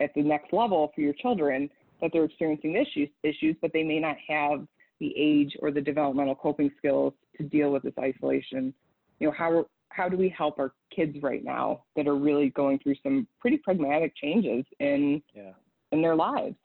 at 0.00 0.14
the 0.14 0.22
next 0.22 0.52
level 0.52 0.92
for 0.94 1.00
your 1.00 1.12
children 1.14 1.68
that 2.00 2.10
they're 2.12 2.24
experiencing 2.24 2.76
issues 2.76 3.08
issues, 3.24 3.56
but 3.60 3.72
they 3.72 3.82
may 3.82 3.98
not 3.98 4.16
have 4.28 4.66
the 5.00 5.12
age 5.16 5.56
or 5.60 5.72
the 5.72 5.80
developmental 5.80 6.36
coping 6.36 6.70
skills 6.78 7.12
to 7.36 7.42
deal 7.42 7.72
with 7.72 7.82
this 7.82 7.94
isolation. 7.98 8.72
You 9.18 9.28
know, 9.28 9.34
how 9.36 9.66
how 9.90 10.08
do 10.08 10.16
we 10.16 10.28
help 10.28 10.58
our 10.58 10.72
kids 10.94 11.16
right 11.22 11.44
now 11.44 11.84
that 11.96 12.06
are 12.08 12.16
really 12.16 12.50
going 12.50 12.78
through 12.78 12.94
some 13.02 13.26
pretty 13.40 13.58
pragmatic 13.58 14.14
changes 14.16 14.64
in 14.78 15.22
yeah. 15.34 15.52
in 15.92 16.00
their 16.00 16.16
lives? 16.16 16.56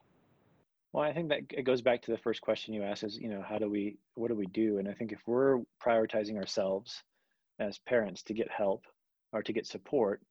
Well, 0.94 1.04
I 1.04 1.12
think 1.12 1.28
that 1.28 1.42
it 1.50 1.64
goes 1.64 1.82
back 1.82 2.02
to 2.04 2.12
the 2.12 2.18
first 2.18 2.40
question 2.40 2.74
you 2.74 2.82
asked 2.82 3.04
is, 3.04 3.18
you 3.18 3.28
know, 3.28 3.44
how 3.46 3.58
do 3.58 3.70
we, 3.70 3.98
what 4.14 4.30
do 4.30 4.34
we 4.36 4.46
do? 4.46 4.78
And 4.78 4.88
I 4.88 4.94
think 4.94 5.12
if 5.12 5.20
we're 5.28 5.60
prioritizing 5.86 6.38
ourselves 6.38 7.04
as 7.60 7.80
parents 7.80 8.24
to 8.24 8.34
get 8.34 8.50
help 8.50 8.86
or 9.34 9.44
to 9.44 9.52
get 9.52 9.68
support, 9.68 10.22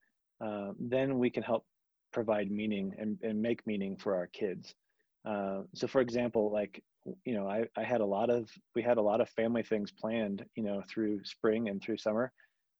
uh, 0.43 0.71
then 0.81 1.19
we 1.19 1.29
can 1.29 1.43
help 1.43 1.67
provide 2.15 2.51
meaning 2.51 2.95
and, 2.99 3.19
and 3.23 3.43
make 3.43 3.67
meaning 3.67 3.95
for 3.95 4.17
our 4.17 4.27
kids. 4.29 4.75
Uh, 5.27 5.65
so 5.75 5.87
for 5.87 6.01
example, 6.01 6.51
like, 6.51 6.83
you 7.27 7.35
know, 7.35 7.47
I, 7.47 7.67
I 7.77 7.83
had 7.83 8.01
a 8.01 8.07
lot 8.07 8.31
of, 8.31 8.49
we 8.75 8.81
had 8.81 8.97
a 8.97 9.03
lot 9.03 9.21
of 9.21 9.29
family 9.29 9.63
things 9.63 9.93
planned, 9.93 10.47
you 10.55 10.63
know, 10.63 10.83
through 10.89 11.25
spring 11.25 11.69
and 11.69 11.83
through 11.83 11.99
summer 11.99 12.33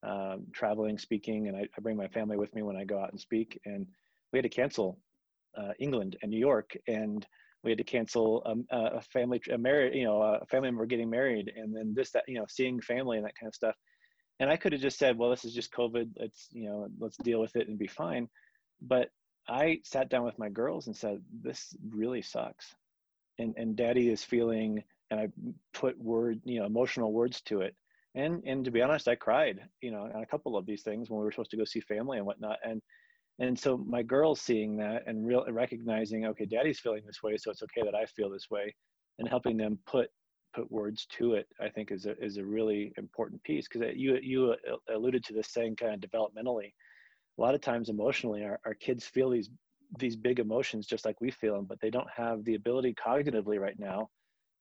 um, 0.05 0.47
traveling, 0.53 0.99
speaking, 0.99 1.49
and 1.49 1.57
I, 1.57 1.61
I, 1.61 1.81
bring 1.81 1.97
my 1.97 2.09
family 2.09 2.37
with 2.37 2.55
me 2.55 2.63
when 2.63 2.77
I 2.77 2.85
go 2.85 2.99
out 2.99 3.11
and 3.11 3.21
speak. 3.21 3.61
And 3.65 3.87
we 4.33 4.39
had 4.39 4.45
to 4.45 4.49
cancel 4.49 4.99
uh, 5.57 5.73
England 5.79 6.17
and 6.23 6.31
New 6.31 6.39
York, 6.39 6.77
and 6.87 7.27
we 7.63 7.71
had 7.71 7.79
to 7.79 7.85
cancel 7.85 8.43
um, 8.45 8.67
a 8.71 9.01
family, 9.01 9.41
a 9.51 9.57
married, 9.57 9.95
you 9.95 10.05
know, 10.05 10.21
a 10.21 10.45
family 10.47 10.69
member 10.69 10.87
getting 10.87 11.09
married, 11.09 11.51
and 11.57 11.75
then 11.75 11.95
this, 11.97 12.11
that, 12.11 12.25
you 12.29 12.35
know, 12.35 12.45
seeing 12.49 12.81
family 12.81 13.17
and 13.17 13.27
that 13.27 13.39
kind 13.39 13.49
of 13.49 13.55
stuff. 13.55 13.75
And 14.41 14.51
I 14.51 14.57
could 14.57 14.73
have 14.73 14.83
just 14.83 14.99
said, 14.99 15.17
well, 15.17 15.31
this 15.31 15.45
is 15.45 15.55
just 15.55 15.73
COVID. 15.73 16.11
Let's, 16.19 16.49
you 16.53 16.69
know, 16.69 16.89
let's 16.99 17.17
deal 17.19 17.41
with 17.41 17.57
it 17.57 17.69
and 17.69 17.79
be 17.79 17.87
fine. 17.87 18.29
But 18.83 19.09
I 19.49 19.81
sat 19.85 20.11
down 20.11 20.25
with 20.25 20.39
my 20.39 20.49
girls 20.49 20.89
and 20.89 20.97
said, 20.97 21.23
this 21.43 21.75
really 21.89 22.21
sucks. 22.21 22.75
And, 23.39 23.55
and 23.57 23.77
daddy 23.77 24.11
is 24.11 24.23
feeling, 24.23 24.83
and 25.11 25.21
I 25.21 25.29
put 25.73 25.99
word, 25.99 26.41
you 26.45 26.61
know, 26.61 26.67
emotional 26.67 27.13
words 27.13 27.41
to 27.43 27.63
it 27.63 27.75
and 28.15 28.43
and 28.47 28.65
to 28.65 28.71
be 28.71 28.83
honest 28.83 29.09
i 29.09 29.15
cried 29.15 29.61
you 29.81 29.91
know 29.91 30.11
on 30.15 30.23
a 30.23 30.27
couple 30.27 30.57
of 30.57 30.67
these 30.67 30.83
things 30.83 31.11
when 31.11 31.19
we 31.19 31.25
were 31.25 31.33
supposed 31.33 31.51
to 31.51 31.57
go 31.57 31.65
see 31.65 31.81
family 31.81 32.19
and 32.19 32.27
whatnot. 32.27 32.59
And 32.65 32.81
and 33.41 33.59
so 33.59 33.77
my 33.77 34.03
girls 34.03 34.41
seeing 34.41 34.77
that 34.77 35.03
and 35.07 35.27
real 35.27 35.45
recognizing 35.51 36.25
okay 36.27 36.47
daddy's 36.47 36.79
feeling 36.79 37.03
this 37.05 37.23
way 37.23 37.37
so 37.37 37.51
it's 37.51 37.63
okay 37.63 37.83
that 37.85 37.95
i 37.95 38.07
feel 38.07 38.31
this 38.31 38.51
way. 38.51 38.75
And 39.19 39.29
helping 39.29 39.57
them 39.57 39.79
put 39.87 40.09
put 40.55 40.71
words 40.71 41.07
to 41.19 41.35
it 41.35 41.47
i 41.61 41.69
think 41.69 41.91
is 41.91 42.07
a 42.07 42.17
is 42.23 42.37
a 42.37 42.45
really 42.45 42.93
important 42.97 43.43
piece 43.43 43.67
because 43.69 43.93
you 43.97 44.19
you 44.23 44.55
uh, 44.73 44.95
alluded 44.95 45.25
to 45.25 45.33
this 45.33 45.53
saying 45.53 45.77
kind 45.77 45.95
of 45.95 46.11
developmentally. 46.11 46.73
A 47.37 47.43
lot 47.43 47.55
of 47.55 47.61
times 47.61 47.89
emotionally 47.89 48.45
our, 48.45 48.61
our 48.65 48.75
kids 48.75 49.05
feel 49.05 49.31
these 49.31 49.51
these 49.99 50.17
big 50.17 50.39
emotions 50.39 50.87
just 50.87 51.05
like 51.05 51.21
we 51.21 51.31
feel 51.31 51.55
them 51.55 51.67
but 51.67 51.81
they 51.81 51.91
don't 51.91 52.09
have 52.15 52.45
the 52.45 52.55
ability 52.55 52.95
cognitively 52.95 53.61
right 53.61 53.79
now 53.79 54.09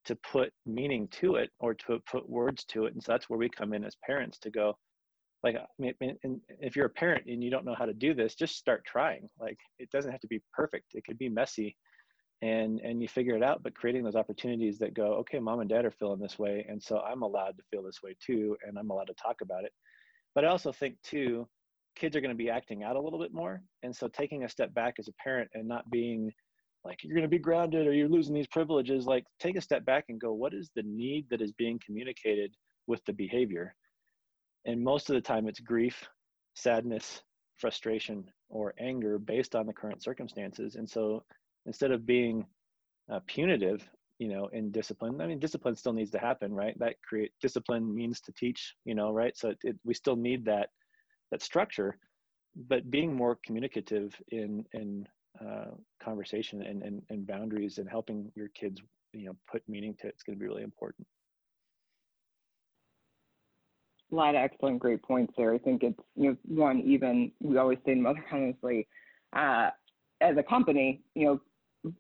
to 0.05 0.15
put 0.17 0.51
meaning 0.65 1.07
to 1.09 1.35
it 1.35 1.49
or 1.59 1.73
to 1.73 1.99
put 2.09 2.29
words 2.29 2.65
to 2.65 2.85
it. 2.85 2.93
And 2.93 3.03
so 3.03 3.11
that's 3.11 3.29
where 3.29 3.39
we 3.39 3.49
come 3.49 3.73
in 3.73 3.83
as 3.83 3.95
parents 4.05 4.39
to 4.39 4.49
go 4.49 4.75
like 5.43 5.57
I 5.57 5.65
mean, 5.77 5.93
if 6.61 6.75
you're 6.75 6.85
a 6.85 6.89
parent 6.89 7.25
and 7.27 7.43
you 7.43 7.51
don't 7.51 7.65
know 7.65 7.75
how 7.77 7.85
to 7.85 7.93
do 7.93 8.13
this 8.13 8.35
just 8.35 8.55
start 8.55 8.85
trying. 8.85 9.29
Like 9.39 9.57
it 9.77 9.89
doesn't 9.91 10.11
have 10.11 10.21
to 10.21 10.27
be 10.27 10.41
perfect. 10.53 10.93
It 10.93 11.05
could 11.05 11.17
be 11.17 11.29
messy 11.29 11.75
and 12.41 12.79
and 12.81 13.01
you 13.01 13.07
figure 13.07 13.37
it 13.37 13.43
out 13.43 13.63
but 13.63 13.75
creating 13.75 14.03
those 14.03 14.17
opportunities 14.17 14.77
that 14.77 14.93
go 14.93 15.13
okay 15.13 15.39
mom 15.39 15.61
and 15.61 15.69
dad 15.69 15.85
are 15.85 15.91
feeling 15.91 16.19
this 16.19 16.37
way 16.37 16.65
and 16.67 16.81
so 16.81 16.99
i'm 16.99 17.21
allowed 17.21 17.55
to 17.55 17.63
feel 17.71 17.81
this 17.81 18.01
way 18.03 18.13
too 18.19 18.57
and 18.67 18.77
i'm 18.77 18.89
allowed 18.89 19.07
to 19.07 19.13
talk 19.13 19.37
about 19.41 19.63
it. 19.63 19.71
But 20.35 20.43
i 20.43 20.49
also 20.49 20.71
think 20.71 20.95
too 21.03 21.47
kids 21.95 22.15
are 22.15 22.21
going 22.21 22.31
to 22.31 22.43
be 22.43 22.49
acting 22.49 22.83
out 22.83 22.95
a 22.95 23.01
little 23.01 23.19
bit 23.19 23.33
more. 23.33 23.61
And 23.83 23.95
so 23.95 24.07
taking 24.07 24.43
a 24.43 24.49
step 24.49 24.73
back 24.73 24.95
as 24.99 25.07
a 25.07 25.13
parent 25.23 25.49
and 25.53 25.67
not 25.67 25.89
being 25.89 26.31
like 26.85 27.03
you're 27.03 27.15
going 27.15 27.23
to 27.23 27.29
be 27.29 27.39
grounded 27.39 27.87
or 27.87 27.93
you're 27.93 28.09
losing 28.09 28.33
these 28.33 28.47
privileges 28.47 29.05
like 29.05 29.25
take 29.39 29.55
a 29.55 29.61
step 29.61 29.85
back 29.85 30.05
and 30.09 30.19
go 30.19 30.33
what 30.33 30.53
is 30.53 30.69
the 30.75 30.83
need 30.83 31.25
that 31.29 31.41
is 31.41 31.51
being 31.53 31.79
communicated 31.85 32.53
with 32.87 33.03
the 33.05 33.13
behavior? 33.13 33.75
And 34.65 34.83
most 34.83 35.09
of 35.09 35.15
the 35.15 35.21
time 35.21 35.47
it's 35.47 35.59
grief 35.59 36.07
sadness 36.55 37.21
frustration 37.57 38.25
or 38.49 38.73
anger 38.79 39.17
based 39.17 39.55
on 39.55 39.65
the 39.65 39.73
current 39.73 40.03
circumstances. 40.03 40.75
And 40.75 40.89
so 40.89 41.23
instead 41.65 41.91
of 41.91 42.05
being 42.05 42.45
uh, 43.11 43.19
punitive 43.27 43.87
you 44.19 44.29
know 44.29 44.47
in 44.53 44.71
discipline 44.71 45.19
i 45.19 45.27
mean 45.27 45.39
discipline 45.39 45.75
still 45.75 45.91
needs 45.91 46.11
to 46.11 46.19
happen 46.19 46.53
right? 46.53 46.77
That 46.79 46.95
create 47.07 47.31
discipline 47.41 47.93
means 47.93 48.21
to 48.21 48.31
teach 48.33 48.75
you 48.85 48.95
know 48.95 49.11
right? 49.11 49.35
So 49.37 49.49
it, 49.49 49.57
it, 49.63 49.75
we 49.83 49.93
still 49.93 50.15
need 50.15 50.45
that 50.45 50.69
that 51.31 51.41
structure. 51.41 51.97
But 52.67 52.91
being 52.91 53.13
more 53.15 53.39
communicative 53.45 54.15
in 54.29 54.65
in 54.73 55.07
uh, 55.41 55.71
conversation 56.01 56.61
and, 56.61 56.83
and, 56.83 57.01
and 57.09 57.25
boundaries 57.25 57.77
and 57.77 57.89
helping 57.89 58.31
your 58.35 58.49
kids, 58.49 58.81
you 59.13 59.25
know, 59.25 59.35
put 59.51 59.67
meaning 59.67 59.95
to 60.01 60.07
it, 60.07 60.09
it's 60.09 60.23
going 60.23 60.37
to 60.37 60.39
be 60.39 60.47
really 60.47 60.63
important. 60.63 61.07
A 64.11 64.15
lot 64.15 64.35
of 64.35 64.41
excellent, 64.41 64.79
great 64.79 65.01
points 65.01 65.33
there. 65.37 65.53
I 65.53 65.57
think 65.57 65.81
it's, 65.83 65.99
you 66.15 66.29
know, 66.29 66.37
one, 66.47 66.81
even 66.81 67.31
we 67.41 67.57
always 67.57 67.79
say 67.85 67.93
in 67.93 68.01
Mother 68.01 68.23
Honestly, 68.31 68.87
uh, 69.35 69.69
as 70.21 70.37
a 70.37 70.43
company, 70.43 71.01
you 71.15 71.25
know, 71.25 71.41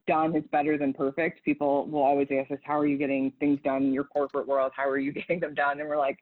done 0.07 0.35
is 0.35 0.43
better 0.51 0.77
than 0.77 0.93
perfect. 0.93 1.43
People 1.43 1.87
will 1.87 2.03
always 2.03 2.27
ask 2.31 2.51
us, 2.51 2.59
how 2.63 2.77
are 2.77 2.85
you 2.85 2.97
getting 2.97 3.31
things 3.39 3.59
done 3.63 3.83
in 3.83 3.93
your 3.93 4.05
corporate 4.05 4.47
world? 4.47 4.71
How 4.75 4.87
are 4.87 4.99
you 4.99 5.11
getting 5.13 5.39
them 5.39 5.53
done? 5.53 5.79
And 5.79 5.89
we're 5.89 5.97
like, 5.97 6.19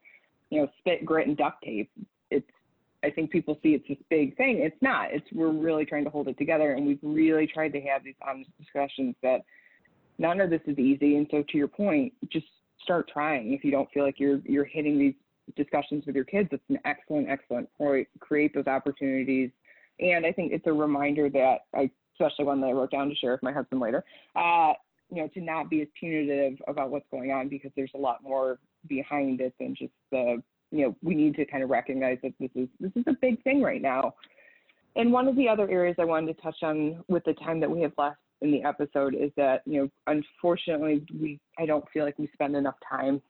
you 0.50 0.62
know, 0.62 0.68
spit, 0.80 1.06
grit, 1.06 1.28
and 1.28 1.38
duct 1.38 1.64
tape. 1.64 1.92
It's 2.30 2.48
I 3.04 3.10
think 3.10 3.32
people 3.32 3.58
see 3.64 3.70
it's 3.70 3.88
this 3.88 3.98
big 4.10 4.38
thing. 4.38 4.60
It's 4.60 4.80
not. 4.82 5.12
It's 5.12 5.26
we're 5.34 5.52
really 5.52 5.86
trying 5.86 6.04
to 6.04 6.10
hold 6.10 6.28
it 6.28 6.38
together, 6.38 6.74
and 6.74 6.86
we've 6.86 7.00
really 7.02 7.48
tried 7.48 7.74
to 7.74 7.82
have 7.82 8.04
these 8.04 8.16
honest 8.28 8.50
discussions 8.60 9.16
that 9.24 9.42
none 10.18 10.40
of 10.40 10.50
this 10.50 10.62
is 10.68 10.78
easy. 10.78 11.18
And 11.18 11.28
so, 11.32 11.44
to 11.50 11.58
your 11.58 11.68
point, 11.68 12.14
just 12.32 12.46
start 12.84 13.10
trying. 13.12 13.54
If 13.54 13.64
you 13.64 13.72
don't 13.72 13.90
feel 13.92 14.04
like 14.04 14.20
you're 14.20 14.40
you're 14.46 14.66
hitting 14.66 15.00
these 15.00 15.16
discussions 15.56 16.06
with 16.06 16.16
your 16.16 16.26
kids, 16.26 16.50
it's 16.52 16.64
an 16.70 16.80
excellent, 16.86 17.30
excellent 17.30 17.70
point. 17.78 18.08
Create 18.20 18.54
those 18.54 18.68
opportunities, 18.68 19.50
and 20.00 20.26
I 20.26 20.32
think 20.32 20.52
it's 20.52 20.68
a 20.68 20.74
reminder 20.74 21.30
that 21.30 21.62
I, 21.74 21.90
especially 22.14 22.46
one 22.46 22.62
that 22.62 22.68
I 22.68 22.72
wrote 22.72 22.92
down 22.92 23.10
to 23.10 23.16
share 23.16 23.32
with 23.32 23.44
my 23.44 23.52
husband 23.52 23.82
later. 23.82 24.04
Uh, 24.36 24.74
you 25.10 25.22
know, 25.22 25.28
to 25.34 25.42
not 25.42 25.70
be 25.70 25.82
as 25.82 25.88
punitive 26.00 26.58
about 26.68 26.90
what's 26.90 27.06
going 27.12 27.32
on 27.32 27.50
because 27.50 27.72
there's 27.76 27.92
a 27.96 27.98
lot 27.98 28.24
more 28.24 28.60
behind 28.88 29.42
it 29.42 29.54
than 29.60 29.76
just 29.76 29.92
the 30.12 30.42
you 30.72 30.86
know, 30.86 30.96
we 31.04 31.16
need 31.16 31.36
to 31.36 31.46
kind 31.46 31.64
of 31.64 31.70
recognize 31.70 32.18
that 32.24 32.34
this 32.40 32.50
is 32.56 32.68
this 32.80 32.92
is 32.96 33.04
a 33.08 33.14
big 33.22 33.42
thing 33.44 33.62
right 33.62 33.82
now. 33.82 34.16
And 34.96 35.12
one 35.12 35.28
of 35.28 35.36
the 35.36 35.48
other 35.48 35.70
areas 35.70 35.96
I 36.00 36.06
wanted 36.06 36.36
to 36.36 36.42
touch 36.42 36.64
on 36.64 37.04
with 37.08 37.24
the 37.26 37.34
time 37.34 37.60
that 37.60 37.70
we 37.70 37.82
have 37.82 37.94
left 37.98 38.18
in 38.42 38.52
the 38.52 38.64
episode 38.64 39.14
is 39.14 39.32
that, 39.38 39.62
you 39.66 39.82
know, 39.82 39.90
unfortunately 40.08 41.06
we 41.20 41.40
I 41.60 41.66
don't 41.66 41.86
feel 41.94 42.06
like 42.06 42.18
we 42.18 42.30
spend 42.34 42.56
enough 42.56 42.76
time 42.90 43.22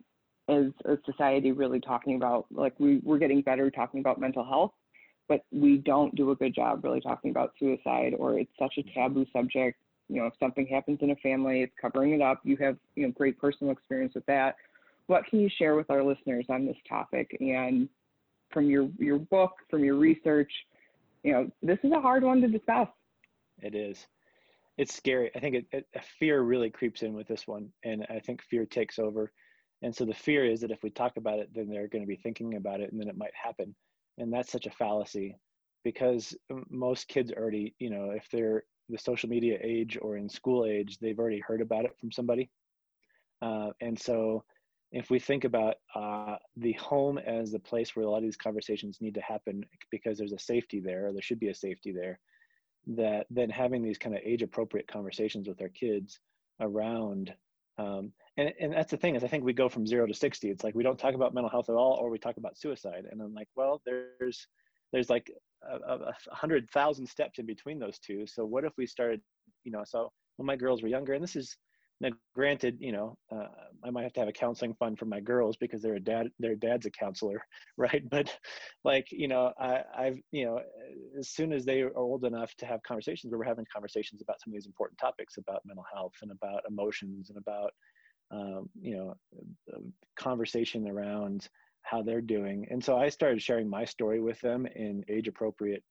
as 0.49 0.65
a 0.85 0.97
society 1.05 1.51
really 1.51 1.79
talking 1.79 2.15
about 2.15 2.45
like 2.51 2.73
we, 2.79 2.99
we're 3.03 3.19
getting 3.19 3.41
better 3.41 3.69
talking 3.69 3.99
about 3.99 4.19
mental 4.19 4.43
health, 4.43 4.71
but 5.27 5.43
we 5.51 5.77
don't 5.77 6.15
do 6.15 6.31
a 6.31 6.35
good 6.35 6.53
job 6.53 6.83
really 6.83 7.01
talking 7.01 7.31
about 7.31 7.53
suicide 7.59 8.13
or 8.17 8.39
it's 8.39 8.51
such 8.59 8.73
a 8.77 8.83
taboo 8.93 9.25
subject. 9.33 9.77
You 10.09 10.21
know, 10.21 10.27
if 10.27 10.33
something 10.39 10.67
happens 10.67 10.99
in 11.01 11.11
a 11.11 11.15
family, 11.17 11.61
it's 11.61 11.73
covering 11.81 12.11
it 12.13 12.21
up. 12.21 12.41
You 12.43 12.57
have, 12.57 12.77
you 12.95 13.05
know, 13.05 13.13
great 13.13 13.39
personal 13.39 13.71
experience 13.71 14.13
with 14.13 14.25
that 14.25 14.55
what 15.11 15.25
can 15.25 15.41
you 15.41 15.49
share 15.49 15.75
with 15.75 15.91
our 15.91 16.01
listeners 16.01 16.45
on 16.47 16.65
this 16.65 16.77
topic? 16.87 17.35
And 17.41 17.89
from 18.49 18.69
your, 18.69 18.89
your 18.97 19.19
book, 19.19 19.51
from 19.69 19.83
your 19.83 19.95
research, 19.95 20.51
you 21.23 21.33
know, 21.33 21.51
this 21.61 21.79
is 21.83 21.91
a 21.91 21.99
hard 21.99 22.23
one 22.23 22.39
to 22.39 22.47
discuss. 22.47 22.87
It 23.61 23.75
is. 23.75 24.07
It's 24.77 24.95
scary. 24.95 25.29
I 25.35 25.39
think 25.39 25.55
it, 25.55 25.65
it, 25.73 25.85
fear 26.17 26.41
really 26.41 26.69
creeps 26.69 27.03
in 27.03 27.13
with 27.13 27.27
this 27.27 27.45
one. 27.45 27.73
And 27.83 28.07
I 28.09 28.19
think 28.19 28.41
fear 28.41 28.65
takes 28.65 28.99
over. 28.99 29.33
And 29.81 29.93
so 29.93 30.05
the 30.05 30.13
fear 30.13 30.45
is 30.45 30.61
that 30.61 30.71
if 30.71 30.81
we 30.81 30.89
talk 30.89 31.17
about 31.17 31.39
it, 31.39 31.49
then 31.53 31.67
they're 31.67 31.89
going 31.89 32.03
to 32.03 32.07
be 32.07 32.15
thinking 32.15 32.55
about 32.55 32.79
it 32.79 32.93
and 32.93 32.99
then 32.99 33.09
it 33.09 33.17
might 33.17 33.35
happen. 33.35 33.75
And 34.17 34.31
that's 34.31 34.51
such 34.51 34.65
a 34.65 34.71
fallacy 34.71 35.35
because 35.83 36.33
most 36.69 37.09
kids 37.09 37.33
already, 37.33 37.75
you 37.79 37.89
know, 37.89 38.11
if 38.11 38.29
they're 38.31 38.63
the 38.87 38.97
social 38.97 39.27
media 39.27 39.57
age 39.61 39.97
or 40.01 40.15
in 40.15 40.29
school 40.29 40.65
age, 40.65 40.99
they've 40.99 41.19
already 41.19 41.39
heard 41.39 41.59
about 41.59 41.83
it 41.83 41.97
from 41.99 42.13
somebody. 42.13 42.49
Uh, 43.41 43.71
and 43.81 43.99
so 43.99 44.45
if 44.91 45.09
we 45.09 45.19
think 45.19 45.43
about 45.45 45.75
uh, 45.95 46.35
the 46.57 46.73
home 46.73 47.17
as 47.17 47.51
the 47.51 47.59
place 47.59 47.95
where 47.95 48.05
a 48.05 48.09
lot 48.09 48.17
of 48.17 48.23
these 48.23 48.37
conversations 48.37 48.99
need 48.99 49.13
to 49.13 49.21
happen 49.21 49.63
because 49.89 50.17
there's 50.17 50.33
a 50.33 50.39
safety 50.39 50.79
there 50.79 51.07
or 51.07 51.13
there 51.13 51.21
should 51.21 51.39
be 51.39 51.49
a 51.49 51.55
safety 51.55 51.91
there 51.91 52.19
that 52.87 53.25
then 53.29 53.49
having 53.49 53.83
these 53.83 53.97
kind 53.97 54.15
of 54.15 54.21
age 54.23 54.41
appropriate 54.41 54.87
conversations 54.87 55.47
with 55.47 55.61
our 55.61 55.69
kids 55.69 56.19
around 56.59 57.33
um, 57.77 58.11
and, 58.37 58.51
and 58.59 58.73
that's 58.73 58.91
the 58.91 58.97
thing 58.97 59.15
is 59.15 59.23
i 59.23 59.27
think 59.27 59.43
we 59.43 59.53
go 59.53 59.69
from 59.69 59.85
zero 59.85 60.05
to 60.07 60.13
60 60.13 60.49
it's 60.49 60.63
like 60.63 60.75
we 60.75 60.83
don't 60.83 60.97
talk 60.97 61.13
about 61.13 61.33
mental 61.33 61.49
health 61.49 61.69
at 61.69 61.75
all 61.75 61.93
or 62.01 62.09
we 62.09 62.17
talk 62.17 62.37
about 62.37 62.57
suicide 62.57 63.05
and 63.09 63.21
i'm 63.21 63.33
like 63.33 63.47
well 63.55 63.81
there's 63.85 64.47
there's 64.91 65.09
like 65.09 65.31
a, 65.69 65.95
a 65.95 66.13
hundred 66.35 66.69
thousand 66.71 67.05
steps 67.05 67.39
in 67.39 67.45
between 67.45 67.79
those 67.79 67.99
two. 67.99 68.25
So 68.27 68.45
what 68.45 68.65
if 68.65 68.73
we 68.77 68.85
started, 68.85 69.21
you 69.63 69.71
know, 69.71 69.83
so 69.85 70.11
when 70.37 70.45
my 70.45 70.55
girls 70.55 70.81
were 70.81 70.87
younger, 70.87 71.13
and 71.13 71.23
this 71.23 71.35
is 71.35 71.55
now, 72.01 72.09
granted, 72.33 72.77
you 72.79 72.91
know, 72.91 73.15
uh, 73.31 73.45
I 73.85 73.91
might 73.91 74.01
have 74.01 74.13
to 74.13 74.19
have 74.21 74.27
a 74.27 74.33
counseling 74.33 74.73
fund 74.73 74.97
for 74.97 75.05
my 75.05 75.19
girls 75.19 75.55
because 75.55 75.83
their 75.83 75.99
dad, 75.99 76.31
their 76.39 76.55
dad's 76.55 76.87
a 76.87 76.91
counselor, 76.91 77.39
right? 77.77 78.03
But 78.09 78.35
like, 78.83 79.07
you 79.11 79.27
know, 79.27 79.53
I, 79.59 79.83
I've, 79.95 80.19
you 80.31 80.45
know, 80.45 80.59
as 81.17 81.29
soon 81.29 81.53
as 81.53 81.63
they 81.63 81.81
are 81.81 81.95
old 81.95 82.25
enough 82.25 82.55
to 82.55 82.65
have 82.65 82.81
conversations, 82.81 83.31
we're 83.31 83.43
having 83.43 83.67
conversations 83.71 84.23
about 84.23 84.41
some 84.41 84.51
of 84.51 84.55
these 84.55 84.65
important 84.65 84.97
topics 84.99 85.37
about 85.37 85.61
mental 85.63 85.85
health 85.93 86.13
and 86.23 86.31
about 86.31 86.63
emotions 86.67 87.29
and 87.29 87.37
about, 87.37 87.71
um, 88.31 88.67
you 88.81 88.97
know, 88.97 89.15
conversation 90.17 90.87
around 90.87 91.49
how 91.83 92.01
they're 92.01 92.19
doing. 92.19 92.65
And 92.71 92.83
so 92.83 92.97
I 92.97 93.09
started 93.09 93.43
sharing 93.43 93.69
my 93.69 93.85
story 93.85 94.19
with 94.19 94.41
them 94.41 94.65
in 94.75 95.05
age 95.07 95.27
appropriate, 95.27 95.83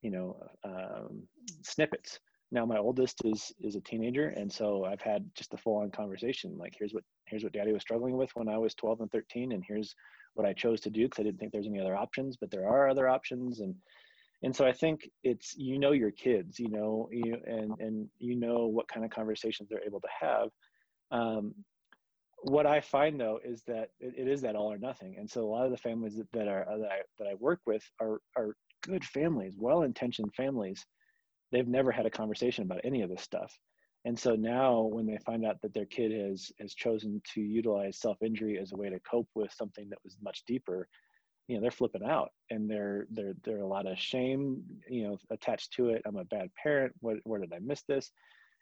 you 0.00 0.10
know, 0.10 0.38
um, 0.64 1.24
snippets 1.62 2.18
now 2.54 2.64
my 2.64 2.78
oldest 2.78 3.20
is 3.24 3.52
is 3.60 3.74
a 3.74 3.80
teenager 3.80 4.28
and 4.28 4.50
so 4.50 4.84
i've 4.84 5.00
had 5.00 5.28
just 5.34 5.52
a 5.52 5.56
full 5.56 5.76
on 5.76 5.90
conversation 5.90 6.56
like 6.56 6.74
here's 6.78 6.94
what 6.94 7.02
here's 7.26 7.42
what 7.42 7.52
daddy 7.52 7.72
was 7.72 7.82
struggling 7.82 8.16
with 8.16 8.30
when 8.34 8.48
i 8.48 8.56
was 8.56 8.74
12 8.74 9.00
and 9.00 9.10
13 9.10 9.52
and 9.52 9.64
here's 9.66 9.94
what 10.34 10.46
i 10.46 10.52
chose 10.52 10.80
to 10.80 10.90
do 10.90 11.04
because 11.04 11.20
i 11.20 11.24
didn't 11.24 11.38
think 11.38 11.52
there's 11.52 11.66
any 11.66 11.80
other 11.80 11.96
options 11.96 12.36
but 12.40 12.50
there 12.50 12.66
are 12.66 12.88
other 12.88 13.08
options 13.08 13.60
and 13.60 13.74
and 14.42 14.54
so 14.54 14.64
i 14.64 14.72
think 14.72 15.10
it's 15.24 15.54
you 15.56 15.78
know 15.78 15.92
your 15.92 16.12
kids 16.12 16.58
you 16.58 16.70
know 16.70 17.08
you 17.12 17.36
and 17.44 17.72
and 17.80 18.08
you 18.18 18.36
know 18.36 18.66
what 18.66 18.88
kind 18.88 19.04
of 19.04 19.10
conversations 19.10 19.68
they're 19.68 19.84
able 19.84 20.00
to 20.00 20.08
have. 20.20 20.48
Um, 21.10 21.54
what 22.42 22.66
i 22.66 22.80
find 22.80 23.18
though 23.18 23.40
is 23.42 23.62
that 23.66 23.88
it, 24.00 24.14
it 24.18 24.28
is 24.28 24.42
that 24.42 24.54
all 24.54 24.70
or 24.70 24.78
nothing 24.78 25.16
and 25.18 25.30
so 25.30 25.42
a 25.42 25.50
lot 25.50 25.64
of 25.64 25.70
the 25.70 25.78
families 25.78 26.16
that, 26.16 26.30
that 26.32 26.46
are 26.46 26.66
that 26.78 26.92
I, 26.92 26.98
that 27.18 27.26
I 27.26 27.34
work 27.34 27.60
with 27.66 27.82
are 28.00 28.18
are 28.36 28.54
good 28.82 29.02
families 29.02 29.54
well 29.58 29.82
intentioned 29.82 30.34
families 30.36 30.84
they've 31.52 31.68
never 31.68 31.92
had 31.92 32.06
a 32.06 32.10
conversation 32.10 32.64
about 32.64 32.80
any 32.84 33.02
of 33.02 33.10
this 33.10 33.22
stuff. 33.22 33.56
And 34.04 34.18
so 34.18 34.34
now 34.34 34.82
when 34.82 35.06
they 35.06 35.18
find 35.24 35.46
out 35.46 35.62
that 35.62 35.72
their 35.72 35.86
kid 35.86 36.12
has 36.12 36.52
has 36.60 36.74
chosen 36.74 37.22
to 37.34 37.40
utilize 37.40 37.98
self-injury 37.98 38.58
as 38.58 38.72
a 38.72 38.76
way 38.76 38.90
to 38.90 39.00
cope 39.00 39.28
with 39.34 39.52
something 39.52 39.88
that 39.88 40.04
was 40.04 40.16
much 40.22 40.44
deeper 40.46 40.88
you 41.48 41.56
know 41.56 41.62
they're 41.62 41.70
flipping 41.70 42.04
out 42.04 42.30
and 42.50 42.70
they're 42.70 43.06
they're 43.10 43.58
a 43.58 43.66
lot 43.66 43.86
of 43.86 43.98
shame 43.98 44.62
you 44.88 45.04
know 45.04 45.18
attached 45.30 45.72
to 45.72 45.90
it. 45.90 46.02
I'm 46.06 46.16
a 46.16 46.24
bad 46.24 46.50
parent. 46.60 46.94
What, 47.00 47.16
where 47.24 47.40
did 47.40 47.52
i 47.52 47.58
miss 47.60 47.82
this? 47.82 48.10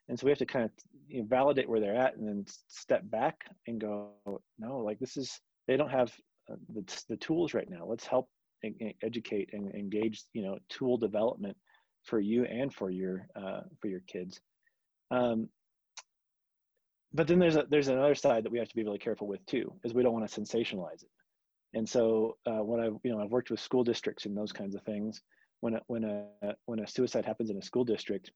And 0.08 0.18
so 0.18 0.26
we 0.26 0.30
have 0.30 0.38
to 0.38 0.46
kind 0.46 0.64
of 0.64 0.70
you 1.08 1.20
know, 1.20 1.26
validate 1.28 1.68
where 1.68 1.80
they're 1.80 1.96
at 1.96 2.16
and 2.16 2.26
then 2.26 2.44
step 2.68 3.02
back 3.10 3.36
and 3.66 3.80
go 3.80 4.10
no 4.58 4.78
like 4.78 4.98
this 4.98 5.16
is 5.16 5.40
they 5.68 5.76
don't 5.76 5.90
have 5.90 6.12
uh, 6.50 6.56
the, 6.74 7.02
the 7.08 7.16
tools 7.16 7.54
right 7.54 7.70
now. 7.70 7.84
Let's 7.86 8.06
help 8.06 8.28
educate 9.02 9.50
and 9.52 9.72
engage 9.74 10.24
you 10.32 10.42
know 10.42 10.58
tool 10.68 10.96
development 10.96 11.56
for 12.04 12.20
you 12.20 12.44
and 12.44 12.72
for 12.72 12.90
your 12.90 13.26
uh, 13.36 13.60
for 13.80 13.88
your 13.88 14.00
kids. 14.06 14.40
Um, 15.10 15.48
but 17.14 17.26
then 17.26 17.38
there's 17.38 17.56
a, 17.56 17.64
there's 17.68 17.88
another 17.88 18.14
side 18.14 18.44
that 18.44 18.52
we 18.52 18.58
have 18.58 18.68
to 18.68 18.74
be 18.74 18.84
really 18.84 18.98
careful 18.98 19.26
with 19.26 19.44
too, 19.46 19.72
is 19.84 19.92
we 19.92 20.02
don't 20.02 20.14
want 20.14 20.28
to 20.28 20.40
sensationalize 20.40 21.02
it. 21.02 21.10
And 21.74 21.88
so 21.88 22.36
uh, 22.46 22.62
when 22.62 22.80
I 22.80 22.86
you 22.86 23.12
know 23.12 23.20
I've 23.20 23.30
worked 23.30 23.50
with 23.50 23.60
school 23.60 23.84
districts 23.84 24.26
and 24.26 24.36
those 24.36 24.52
kinds 24.52 24.74
of 24.74 24.82
things, 24.82 25.22
when 25.60 25.74
a, 25.74 25.80
when 25.86 26.04
a 26.04 26.54
when 26.66 26.80
a 26.80 26.86
suicide 26.86 27.24
happens 27.24 27.50
in 27.50 27.56
a 27.56 27.62
school 27.62 27.84
district, 27.84 28.30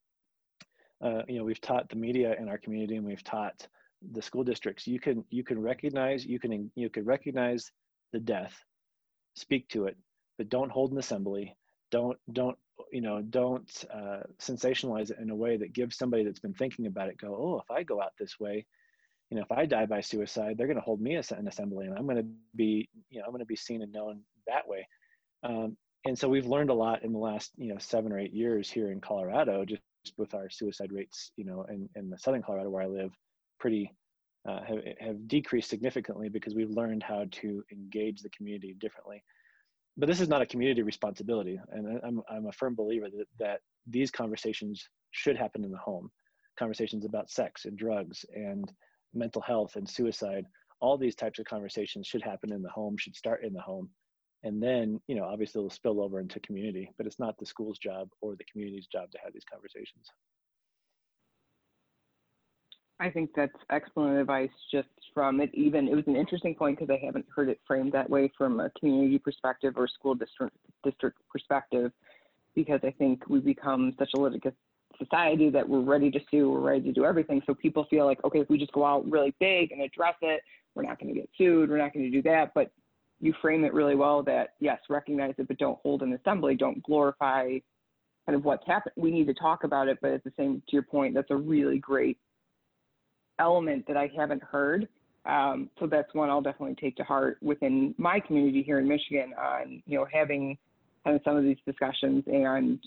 uh, 1.05 1.23
you 1.29 1.39
know 1.39 1.45
we've 1.45 1.61
taught 1.61 1.89
the 1.89 1.97
media 1.97 2.35
in 2.39 2.49
our 2.49 2.59
community 2.59 2.97
and 2.97 3.07
we've 3.07 3.25
taught 3.25 3.67
the 4.13 4.21
school 4.21 4.45
districts 4.45 4.87
you 4.87 5.01
can 5.01 5.25
you 5.31 5.43
can 5.43 5.59
recognize 5.59 6.25
you 6.25 6.39
can 6.39 6.71
you 6.75 6.91
can 6.91 7.05
recognize 7.05 7.73
the 8.13 8.21
death, 8.21 8.55
speak 9.35 9.69
to 9.69 9.87
it, 9.87 9.97
but 10.39 10.49
don't 10.49 10.71
hold 10.71 10.93
an 10.93 10.99
assembly. 10.99 11.57
Don't 11.91 12.19
don't 12.33 12.59
you 12.93 13.01
know 13.01 13.23
don't 13.23 13.85
uh, 13.93 14.21
sensationalize 14.41 15.11
it 15.11 15.19
in 15.21 15.31
a 15.31 15.35
way 15.35 15.57
that 15.57 15.73
gives 15.73 15.97
somebody 15.97 16.25
that's 16.25 16.41
been 16.41 16.55
thinking 16.55 16.87
about 16.87 17.09
it 17.09 17.19
go 17.19 17.35
oh 17.35 17.59
if 17.59 17.71
i 17.71 17.83
go 17.83 18.01
out 18.01 18.13
this 18.19 18.39
way 18.39 18.65
you 19.31 19.37
know 19.37 19.43
if 19.43 19.53
i 19.53 19.65
die 19.67 19.87
by 19.87 20.01
suicide 20.01 20.57
they're 20.57 20.67
going 20.67 20.79
to 20.79 20.83
hold 20.83 21.01
me 21.01 21.17
as 21.17 21.33
an 21.33 21.49
assembly 21.49 21.87
and 21.87 21.97
i'm 21.99 22.05
going 22.05 22.17
to 22.17 22.29
be 22.55 22.89
you 23.11 23.19
know 23.19 23.25
i'm 23.25 23.33
going 23.33 23.41
to 23.41 23.47
be 23.47 23.57
seen 23.57 23.83
and 23.83 23.93
known 23.93 24.21
that 24.47 24.69
way. 24.69 24.87
Um, 25.43 25.77
and 26.05 26.17
so 26.17 26.29
we've 26.29 26.47
learned 26.47 26.71
a 26.71 26.75
lot 26.75 27.03
in 27.03 27.13
the 27.13 27.19
last 27.19 27.51
you 27.57 27.69
know 27.69 27.79
seven 27.79 28.13
or 28.13 28.19
eight 28.19 28.33
years 28.33 28.71
here 28.71 28.91
in 28.91 29.01
colorado 29.01 29.65
just 29.65 29.83
with 30.17 30.35
our 30.35 30.49
suicide 30.49 30.93
rates 30.93 31.33
you 31.37 31.45
know 31.45 31.65
in, 31.65 31.89
in 31.97 32.09
the 32.09 32.19
southern 32.19 32.43
colorado 32.43 32.71
where 32.71 32.83
i 32.83 32.87
live 32.87 33.13
pretty 33.59 33.93
uh, 34.49 34.63
have, 34.63 34.79
have 35.01 35.27
decreased 35.27 35.69
significantly 35.69 36.29
because 36.29 36.55
we've 36.55 36.71
learned 36.71 37.03
how 37.03 37.25
to 37.33 37.65
engage 37.73 38.23
the 38.23 38.31
community 38.31 38.77
differently 38.79 39.23
but 39.97 40.09
this 40.09 40.21
is 40.21 40.29
not 40.29 40.43
a 40.43 40.47
community 40.47 40.83
responsibility. 40.83 41.59
And 41.71 42.01
i'm, 42.05 42.23
I'm 42.31 42.47
a 42.47 42.53
firm 42.53 42.75
believer 42.75 43.09
that, 43.11 43.27
that 43.39 43.61
these 43.87 44.11
conversations 44.11 44.89
should 45.11 45.37
happen 45.37 45.65
in 45.65 45.71
the 45.71 45.79
home. 45.79 46.11
Conversations 46.59 47.05
about 47.05 47.31
sex 47.31 47.65
and 47.65 47.77
drugs 47.77 48.25
and 48.35 48.71
mental 49.15 49.43
health 49.43 49.77
and 49.77 49.89
suicide 49.89 50.45
all 50.81 50.99
these 50.99 51.15
types 51.15 51.39
of 51.39 51.47
conversations 51.47 52.07
should 52.07 52.23
happen 52.23 52.53
in 52.53 52.61
the 52.61 52.69
home 52.69 52.97
should 52.99 53.17
start 53.17 53.43
in 53.43 53.55
the 53.55 53.61
home. 53.61 53.89
And 54.43 54.63
then 54.63 55.01
you 55.07 55.17
know 55.17 55.25
obviously 55.25 55.61
it'll 55.61 55.71
spill 55.71 56.03
over 56.03 56.21
into 56.21 56.41
community 56.41 56.91
but 56.99 57.07
it's 57.07 57.19
not 57.19 57.39
the 57.39 57.47
school's 57.47 57.79
job 57.79 58.09
or 58.21 58.37
the 58.37 58.45
community's 58.45 58.87
job 58.87 59.11
to 59.13 59.19
have 59.25 59.33
these 59.33 59.47
conversations 59.51 60.11
I 62.99 63.11
think 63.11 63.31
that's 63.37 63.53
excellent 63.71 64.19
advice 64.19 64.51
just 64.73 64.89
from 65.13 65.41
it. 65.41 65.51
Even 65.53 65.89
it 65.89 65.95
was 65.95 66.07
an 66.07 66.17
interesting 66.17 66.55
point 66.55 66.79
because 66.79 66.93
I 66.93 67.05
haven't 67.05 67.27
heard 67.35 67.49
it 67.49 67.61
framed 67.67 67.93
that 67.93 68.09
way 68.09 68.33
from 68.37 68.61
a 68.61 68.71
community 68.79 69.19
perspective 69.19 69.75
or 69.77 69.87
school 69.87 70.15
district 70.15 70.57
district 70.83 71.19
perspective. 71.31 71.93
Because 72.55 72.81
I 72.85 72.91
think 72.93 73.29
we've 73.29 73.45
become 73.45 73.95
such 73.99 74.11
a 74.17 74.19
litigious 74.19 74.55
society 74.99 75.51
that 75.51 75.69
we're 75.69 75.81
ready 75.81 76.11
to 76.11 76.21
sue, 76.31 76.51
we're 76.51 76.61
ready 76.61 76.81
to 76.85 76.93
do 76.93 77.05
everything. 77.05 77.43
So 77.47 77.55
people 77.55 77.87
feel 77.91 78.07
like, 78.07 78.23
okay, 78.25 78.41
if 78.41 78.49
we 78.49 78.57
just 78.57 78.73
go 78.73 78.85
out 78.85 79.09
really 79.11 79.35
big 79.41 79.73
and 79.73 79.83
address 79.83 80.15
it, 80.23 80.41
we're 80.75 80.85
not 80.85 80.99
going 80.99 81.13
to 81.13 81.21
get 81.21 81.29
sued, 81.37 81.69
we're 81.69 81.77
not 81.77 81.93
going 81.93 82.11
to 82.11 82.11
do 82.11 82.23
that. 82.23 82.53
But 82.55 82.71
you 83.21 83.35
frame 83.43 83.65
it 83.65 83.75
really 83.75 83.95
well 83.95 84.23
that 84.23 84.55
yes, 84.59 84.79
recognize 84.89 85.35
it, 85.37 85.49
but 85.49 85.59
don't 85.59 85.79
hold 85.83 86.03
an 86.03 86.15
assembly, 86.15 86.55
don't 86.55 86.83
glorify 86.83 87.59
kind 88.25 88.37
of 88.37 88.45
what's 88.45 88.67
happened. 88.67 88.95
We 88.97 89.11
need 89.11 89.27
to 89.27 89.35
talk 89.35 89.65
about 89.65 89.89
it, 89.89 89.99
but 90.01 90.13
at 90.13 90.25
the 90.25 90.33
same, 90.37 90.63
to 90.67 90.73
your 90.73 90.83
point, 90.83 91.15
that's 91.15 91.31
a 91.31 91.37
really 91.37 91.79
great 91.79 92.19
element 93.39 93.87
that 93.87 93.97
I 93.97 94.11
haven't 94.17 94.43
heard. 94.43 94.89
Um, 95.25 95.71
so 95.79 95.87
that's 95.87 96.13
one 96.15 96.31
I'll 96.31 96.41
definitely 96.41 96.77
take 96.81 96.97
to 96.97 97.05
heart 97.05 97.39
within 97.43 97.95
my 97.99 98.21
community 98.21 98.63
here 98.63 98.79
in 98.79 98.87
Michigan 98.87 99.35
on, 99.39 99.83
you 99.87 99.99
know, 99.99 100.07
having 100.13 100.57
kind 101.05 101.17
of 101.17 101.23
some 101.25 101.37
of 101.37 101.43
these 101.45 101.57
discussions 101.67 102.23
and 102.27 102.79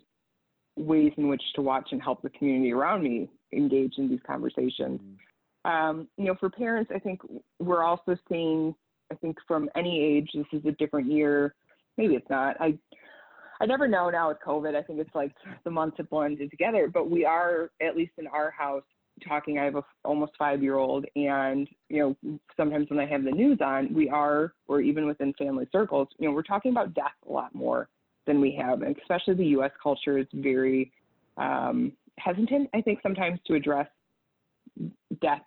ways 0.78 1.12
in 1.18 1.28
which 1.28 1.42
to 1.56 1.62
watch 1.62 1.90
and 1.92 2.02
help 2.02 2.22
the 2.22 2.30
community 2.30 2.72
around 2.72 3.04
me 3.04 3.30
engage 3.52 3.94
in 3.98 4.10
these 4.10 4.22
conversations. 4.26 5.02
Mm-hmm. 5.02 5.70
Um, 5.70 6.08
you 6.18 6.26
know, 6.26 6.36
for 6.40 6.50
parents, 6.50 6.92
I 6.96 7.00
think 7.00 7.20
we're 7.60 7.84
also 7.84 8.16
seeing, 8.30 8.74
I 9.12 9.16
think 9.16 9.38
from 9.46 9.70
any 9.76 10.02
age, 10.02 10.30
this 10.34 10.46
is 10.54 10.66
a 10.66 10.72
different 10.72 11.12
year. 11.12 11.54
Maybe 11.98 12.16
it's 12.16 12.30
not. 12.30 12.56
I 12.62 12.78
I 13.62 13.66
never 13.66 13.90
know 13.90 14.10
now 14.10 14.30
with 14.30 14.38
COVID. 14.46 14.74
I 14.74 14.82
think 14.82 15.00
it's 15.00 15.14
like 15.14 15.34
the 15.66 15.72
months 15.72 15.98
have 15.98 16.10
blended 16.10 16.50
together, 16.50 16.90
but 16.92 17.10
we 17.10 17.26
are, 17.26 17.72
at 17.82 17.98
least 17.98 18.14
in 18.18 18.26
our 18.28 18.52
house, 18.52 18.84
talking. 19.20 19.60
I 19.60 19.66
have 19.66 19.76
a 19.76 19.84
almost 20.04 20.34
five 20.38 20.62
year 20.64 20.76
old, 20.76 21.06
and 21.16 21.68
you 21.90 22.16
know, 22.24 22.40
sometimes 22.58 22.90
when 22.90 23.00
I 23.00 23.06
have 23.06 23.24
the 23.24 23.32
news 23.32 23.60
on, 23.62 23.94
we 23.94 24.10
are, 24.10 24.54
or 24.68 24.82
even 24.82 25.06
within 25.06 25.34
family 25.34 25.68
circles, 25.72 26.08
you 26.18 26.28
know, 26.28 26.34
we're 26.34 26.44
talking 26.44 26.72
about 26.72 26.94
death 26.94 27.16
a 27.28 27.32
lot 27.32 27.54
more 27.54 27.90
than 28.26 28.42
we 28.42 28.52
have, 28.62 28.82
and 28.82 28.96
especially 28.98 29.34
the 29.36 29.46
U.S. 29.48 29.72
culture 29.82 30.18
is 30.18 30.28
very 30.34 30.92
um, 31.38 31.94
hesitant, 32.18 32.70
I 32.74 32.82
think, 32.82 33.00
sometimes 33.02 33.40
to 33.48 33.56
address 33.56 33.88
death 35.22 35.42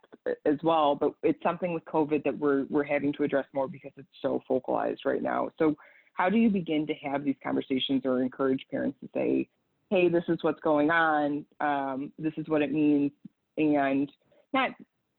as 0.45 0.57
well. 0.63 0.95
But 0.95 1.13
it's 1.23 1.43
something 1.43 1.73
with 1.73 1.85
COVID 1.85 2.25
that 2.25 2.39
we're 2.39 2.65
we're 2.71 2.85
having 2.85 3.13
to 3.15 3.23
address 3.23 3.47
more 3.53 3.69
because 3.69 3.93
it's 3.97 4.09
so 4.21 4.43
focalized 4.49 5.03
right 5.05 5.23
now. 5.23 5.51
So, 5.59 5.77
how 6.15 6.29
do 6.29 6.37
you 6.37 6.51
begin 6.51 6.87
to 6.87 6.95
have 6.95 7.25
these 7.25 7.37
conversations 7.43 8.03
or 8.05 8.23
encourage 8.23 8.65
parents 8.71 8.99
to 9.01 9.09
say, 9.15 9.49
hey, 9.93 10.09
this 10.09 10.25
is 10.29 10.39
what's 10.41 10.61
going 10.61 10.91
on. 10.91 11.45
Um, 11.61 12.13
this 12.19 12.33
is 12.39 12.49
what 12.49 12.63
it 12.63 12.73
means 12.73 13.13
and 13.57 14.11
not 14.53 14.71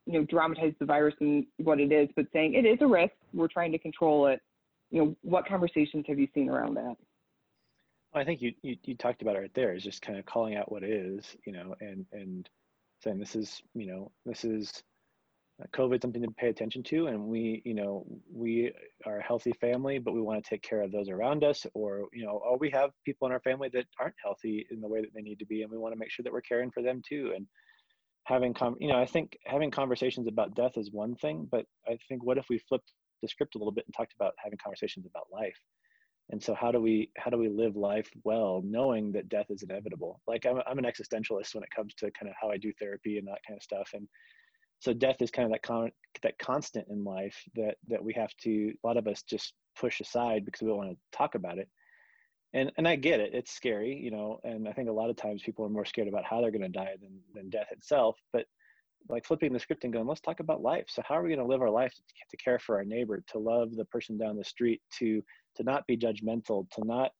you 0.05 0.13
know 0.13 0.25
dramatize 0.25 0.73
the 0.79 0.85
virus 0.85 1.15
and 1.21 1.45
what 1.57 1.79
it 1.79 1.91
is, 1.91 2.09
but 2.15 2.25
saying 2.33 2.53
it 2.53 2.65
is 2.65 2.77
a 2.81 2.87
risk. 2.87 3.13
We're 3.33 3.47
trying 3.47 3.71
to 3.71 3.79
control 3.79 4.27
it. 4.27 4.41
You 4.91 5.03
know, 5.03 5.15
what 5.21 5.47
conversations 5.47 6.05
have 6.07 6.19
you 6.19 6.27
seen 6.33 6.49
around 6.49 6.75
that? 6.75 6.95
Well, 8.13 8.21
I 8.21 8.25
think 8.25 8.41
you, 8.41 8.53
you, 8.61 8.77
you 8.83 8.95
talked 8.95 9.21
about 9.21 9.35
it 9.35 9.39
right 9.39 9.53
there. 9.55 9.73
Is 9.73 9.83
just 9.83 10.01
kind 10.01 10.19
of 10.19 10.25
calling 10.25 10.55
out 10.55 10.71
what 10.71 10.83
is, 10.83 11.35
you 11.45 11.53
know, 11.53 11.75
and 11.81 12.05
and 12.11 12.47
saying 13.03 13.19
this 13.19 13.35
is, 13.35 13.61
you 13.73 13.87
know, 13.87 14.11
this 14.25 14.45
is 14.45 14.83
uh, 15.61 15.65
COVID 15.73 16.01
something 16.01 16.21
to 16.21 16.31
pay 16.31 16.49
attention 16.49 16.83
to, 16.83 17.07
and 17.07 17.25
we, 17.25 17.61
you 17.65 17.73
know, 17.73 18.05
we 18.31 18.71
are 19.05 19.17
a 19.17 19.23
healthy 19.23 19.51
family, 19.53 19.99
but 19.99 20.13
we 20.13 20.21
want 20.21 20.43
to 20.43 20.49
take 20.49 20.61
care 20.61 20.81
of 20.81 20.91
those 20.91 21.09
around 21.09 21.43
us, 21.43 21.65
or 21.73 22.07
you 22.13 22.25
know, 22.25 22.41
or 22.45 22.57
we 22.57 22.69
have 22.69 22.91
people 23.03 23.27
in 23.27 23.31
our 23.31 23.39
family 23.39 23.69
that 23.73 23.85
aren't 23.99 24.15
healthy 24.23 24.65
in 24.69 24.79
the 24.79 24.87
way 24.87 25.01
that 25.01 25.13
they 25.13 25.21
need 25.21 25.39
to 25.39 25.45
be, 25.45 25.63
and 25.63 25.71
we 25.71 25.77
want 25.77 25.93
to 25.93 25.99
make 25.99 26.11
sure 26.11 26.23
that 26.23 26.33
we're 26.33 26.41
caring 26.41 26.71
for 26.71 26.83
them 26.83 27.01
too. 27.07 27.33
And 27.35 27.47
having 28.25 28.53
com 28.53 28.75
you 28.79 28.87
know 28.87 28.97
i 28.97 29.05
think 29.05 29.37
having 29.45 29.69
conversations 29.69 30.27
about 30.27 30.55
death 30.55 30.77
is 30.77 30.91
one 30.91 31.15
thing 31.15 31.47
but 31.51 31.65
i 31.87 31.97
think 32.07 32.23
what 32.23 32.37
if 32.37 32.45
we 32.49 32.57
flipped 32.57 32.91
the 33.23 33.27
script 33.27 33.55
a 33.55 33.57
little 33.57 33.71
bit 33.71 33.85
and 33.87 33.95
talked 33.95 34.13
about 34.13 34.33
having 34.37 34.59
conversations 34.61 35.07
about 35.07 35.25
life? 35.31 35.57
And 36.29 36.41
so 36.41 36.53
how 36.53 36.71
do 36.71 36.79
we 36.79 37.09
how 37.17 37.31
do 37.31 37.37
we 37.37 37.49
live 37.49 37.75
life 37.75 38.09
well 38.23 38.61
knowing 38.63 39.11
that 39.13 39.29
death 39.29 39.47
is 39.49 39.63
inevitable? 39.63 40.21
Like 40.27 40.45
i'm, 40.45 40.59
I'm 40.67 40.77
an 40.77 40.85
existentialist 40.85 41.55
when 41.55 41.63
it 41.63 41.75
comes 41.75 41.93
to 41.95 42.11
kind 42.11 42.29
of 42.29 42.35
how 42.39 42.49
i 42.49 42.57
do 42.57 42.71
therapy 42.79 43.17
and 43.17 43.27
that 43.27 43.41
kind 43.47 43.57
of 43.57 43.63
stuff 43.63 43.89
and 43.93 44.07
so 44.79 44.93
death 44.93 45.21
is 45.21 45.31
kind 45.31 45.45
of 45.45 45.51
that 45.51 45.63
con- 45.63 45.91
that 46.23 46.37
constant 46.39 46.87
in 46.89 47.03
life 47.03 47.37
that 47.55 47.75
that 47.87 48.03
we 48.03 48.13
have 48.13 48.31
to 48.43 48.73
a 48.83 48.87
lot 48.87 48.97
of 48.97 49.07
us 49.07 49.23
just 49.23 49.53
push 49.77 49.99
aside 49.99 50.45
because 50.45 50.61
we 50.61 50.67
don't 50.67 50.77
want 50.77 50.91
to 50.91 51.17
talk 51.17 51.35
about 51.35 51.57
it 51.57 51.67
and 52.53 52.71
and 52.77 52.87
i 52.87 52.95
get 52.95 53.19
it 53.19 53.33
it's 53.33 53.51
scary 53.51 53.95
you 53.95 54.11
know 54.11 54.39
and 54.43 54.67
i 54.67 54.71
think 54.71 54.89
a 54.89 54.93
lot 54.93 55.09
of 55.09 55.15
times 55.15 55.41
people 55.41 55.65
are 55.65 55.69
more 55.69 55.85
scared 55.85 56.07
about 56.07 56.25
how 56.25 56.41
they're 56.41 56.51
going 56.51 56.61
to 56.61 56.69
die 56.69 56.95
than 57.01 57.19
than 57.33 57.49
death 57.49 57.71
itself 57.71 58.17
but 58.31 58.45
like 59.09 59.25
flipping 59.25 59.53
the 59.53 59.59
script 59.59 59.83
and 59.83 59.93
going 59.93 60.07
let's 60.07 60.21
talk 60.21 60.39
about 60.39 60.61
life. 60.61 60.85
So 60.87 61.01
how 61.05 61.15
are 61.15 61.23
we 61.23 61.29
going 61.29 61.39
to 61.39 61.45
live 61.45 61.61
our 61.61 61.69
life 61.69 61.93
to, 61.93 62.01
to 62.29 62.37
care 62.37 62.59
for 62.59 62.77
our 62.77 62.85
neighbor 62.85 63.21
to 63.31 63.39
love 63.39 63.75
the 63.75 63.85
person 63.85 64.17
down 64.17 64.37
the 64.37 64.43
street 64.43 64.81
to 64.99 65.23
to 65.55 65.63
not 65.63 65.85
be 65.87 65.97
judgmental 65.97 66.69
to 66.71 66.85
not 66.85 67.11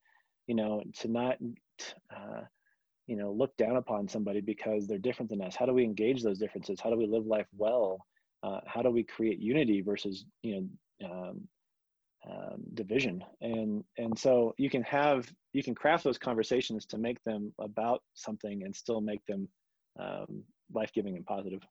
you 0.47 0.55
know 0.55 0.83
to 0.99 1.07
not 1.07 1.37
uh, 2.15 2.41
you 3.07 3.15
know 3.15 3.31
look 3.31 3.55
down 3.57 3.75
upon 3.75 4.07
somebody 4.07 4.41
because 4.41 4.87
they're 4.87 4.97
different 4.97 5.29
than 5.29 5.41
us? 5.41 5.55
How 5.55 5.65
do 5.65 5.73
we 5.73 5.83
engage 5.83 6.23
those 6.23 6.39
differences? 6.39 6.79
How 6.81 6.89
do 6.89 6.97
we 6.97 7.07
live 7.07 7.25
life 7.25 7.47
well? 7.55 8.05
Uh, 8.43 8.59
how 8.65 8.81
do 8.81 8.89
we 8.89 9.03
create 9.03 9.39
unity 9.39 9.81
versus 9.81 10.25
you 10.41 10.69
know 11.01 11.09
um, 11.09 11.47
um, 12.29 12.63
division. 12.73 13.23
And 13.41 13.83
and 13.97 14.17
so 14.17 14.53
you 14.57 14.69
can 14.69 14.83
have 14.83 15.31
you 15.53 15.63
can 15.63 15.75
craft 15.75 16.03
those 16.03 16.17
conversations 16.17 16.85
to 16.87 16.97
make 16.97 17.23
them 17.23 17.53
about 17.59 18.01
something 18.13 18.63
and 18.63 18.75
still 18.75 19.01
make 19.01 19.25
them 19.25 19.47
um, 19.99 20.43
life-giving 20.73 21.15
and 21.15 21.25
positive. 21.25 21.61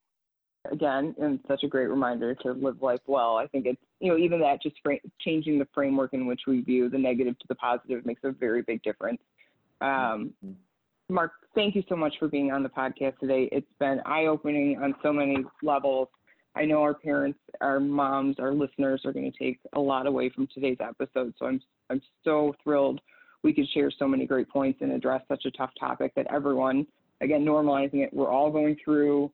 Again 0.70 1.14
and 1.20 1.40
such 1.48 1.64
a 1.64 1.68
great 1.68 1.88
reminder 1.88 2.34
to 2.36 2.52
live 2.52 2.80
life 2.82 3.00
well. 3.06 3.36
I 3.36 3.46
think 3.48 3.66
it's 3.66 3.80
you 4.00 4.10
know 4.10 4.18
even 4.18 4.40
that 4.40 4.62
just 4.62 4.76
fra- 4.82 4.98
changing 5.20 5.58
the 5.58 5.66
framework 5.74 6.12
in 6.12 6.26
which 6.26 6.42
we 6.46 6.60
view 6.60 6.88
the 6.88 6.98
negative 6.98 7.38
to 7.38 7.46
the 7.48 7.56
positive 7.56 8.06
makes 8.06 8.20
a 8.24 8.30
very 8.30 8.62
big 8.62 8.82
difference. 8.82 9.20
Um, 9.80 10.32
mm-hmm. 10.44 10.52
mark 11.12 11.32
thank 11.56 11.74
you 11.74 11.82
so 11.88 11.96
much 11.96 12.14
for 12.18 12.28
being 12.28 12.52
on 12.52 12.62
the 12.62 12.68
podcast 12.68 13.18
today. 13.18 13.48
It's 13.50 13.66
been 13.80 14.00
eye-opening 14.06 14.80
on 14.80 14.94
so 15.02 15.12
many 15.12 15.38
levels 15.62 16.08
i 16.54 16.64
know 16.64 16.82
our 16.82 16.94
parents 16.94 17.38
our 17.60 17.80
moms 17.80 18.36
our 18.38 18.52
listeners 18.52 19.02
are 19.04 19.12
going 19.12 19.30
to 19.30 19.38
take 19.38 19.58
a 19.74 19.80
lot 19.80 20.06
away 20.06 20.28
from 20.28 20.46
today's 20.54 20.78
episode 20.80 21.32
so 21.38 21.46
i'm 21.46 21.60
i'm 21.90 22.00
so 22.24 22.54
thrilled 22.62 23.00
we 23.42 23.52
could 23.52 23.68
share 23.74 23.90
so 23.90 24.06
many 24.06 24.26
great 24.26 24.48
points 24.48 24.78
and 24.82 24.92
address 24.92 25.22
such 25.28 25.44
a 25.44 25.50
tough 25.52 25.70
topic 25.78 26.12
that 26.14 26.26
everyone 26.32 26.86
again 27.20 27.44
normalizing 27.44 28.04
it 28.04 28.12
we're 28.12 28.30
all 28.30 28.50
going 28.50 28.76
through 28.84 29.30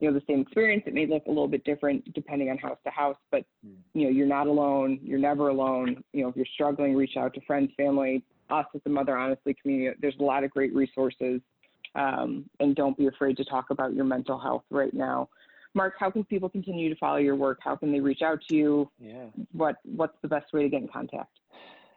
you 0.00 0.10
know 0.10 0.18
the 0.18 0.24
same 0.26 0.40
experience. 0.40 0.82
It 0.86 0.94
may 0.94 1.06
look 1.06 1.24
a 1.26 1.30
little 1.30 1.48
bit 1.48 1.64
different 1.64 2.12
depending 2.12 2.50
on 2.50 2.58
house 2.58 2.78
to 2.84 2.90
house 2.90 3.16
but 3.30 3.44
hmm. 3.64 3.74
you 3.94 4.04
know 4.04 4.10
you're 4.10 4.26
not 4.26 4.46
alone 4.46 4.98
you're 5.02 5.18
never 5.18 5.48
alone. 5.48 6.02
You 6.12 6.22
know 6.22 6.28
if 6.28 6.36
you're 6.36 6.46
struggling 6.54 6.94
reach 6.94 7.16
out 7.16 7.34
to 7.34 7.40
friends 7.42 7.70
family 7.76 8.22
us 8.50 8.66
at 8.74 8.84
the 8.84 8.90
mother 8.90 9.16
honestly 9.16 9.56
community 9.60 9.96
there's 10.00 10.16
a 10.20 10.22
lot 10.22 10.44
of 10.44 10.50
great 10.50 10.74
resources 10.74 11.40
um, 11.94 12.44
and 12.60 12.76
don't 12.76 12.96
be 12.96 13.06
afraid 13.06 13.36
to 13.36 13.44
talk 13.44 13.70
about 13.70 13.94
your 13.94 14.04
mental 14.04 14.38
health 14.38 14.62
right 14.70 14.94
now 14.94 15.28
mark 15.76 15.94
how 15.98 16.10
can 16.10 16.24
people 16.24 16.48
continue 16.48 16.88
to 16.88 16.96
follow 16.96 17.18
your 17.18 17.36
work 17.36 17.58
how 17.62 17.76
can 17.76 17.92
they 17.92 18.00
reach 18.00 18.22
out 18.22 18.40
to 18.48 18.54
you 18.54 18.90
yeah 18.98 19.26
what 19.52 19.76
what's 19.84 20.16
the 20.22 20.28
best 20.28 20.52
way 20.52 20.62
to 20.62 20.68
get 20.68 20.82
in 20.82 20.88
contact 20.88 21.38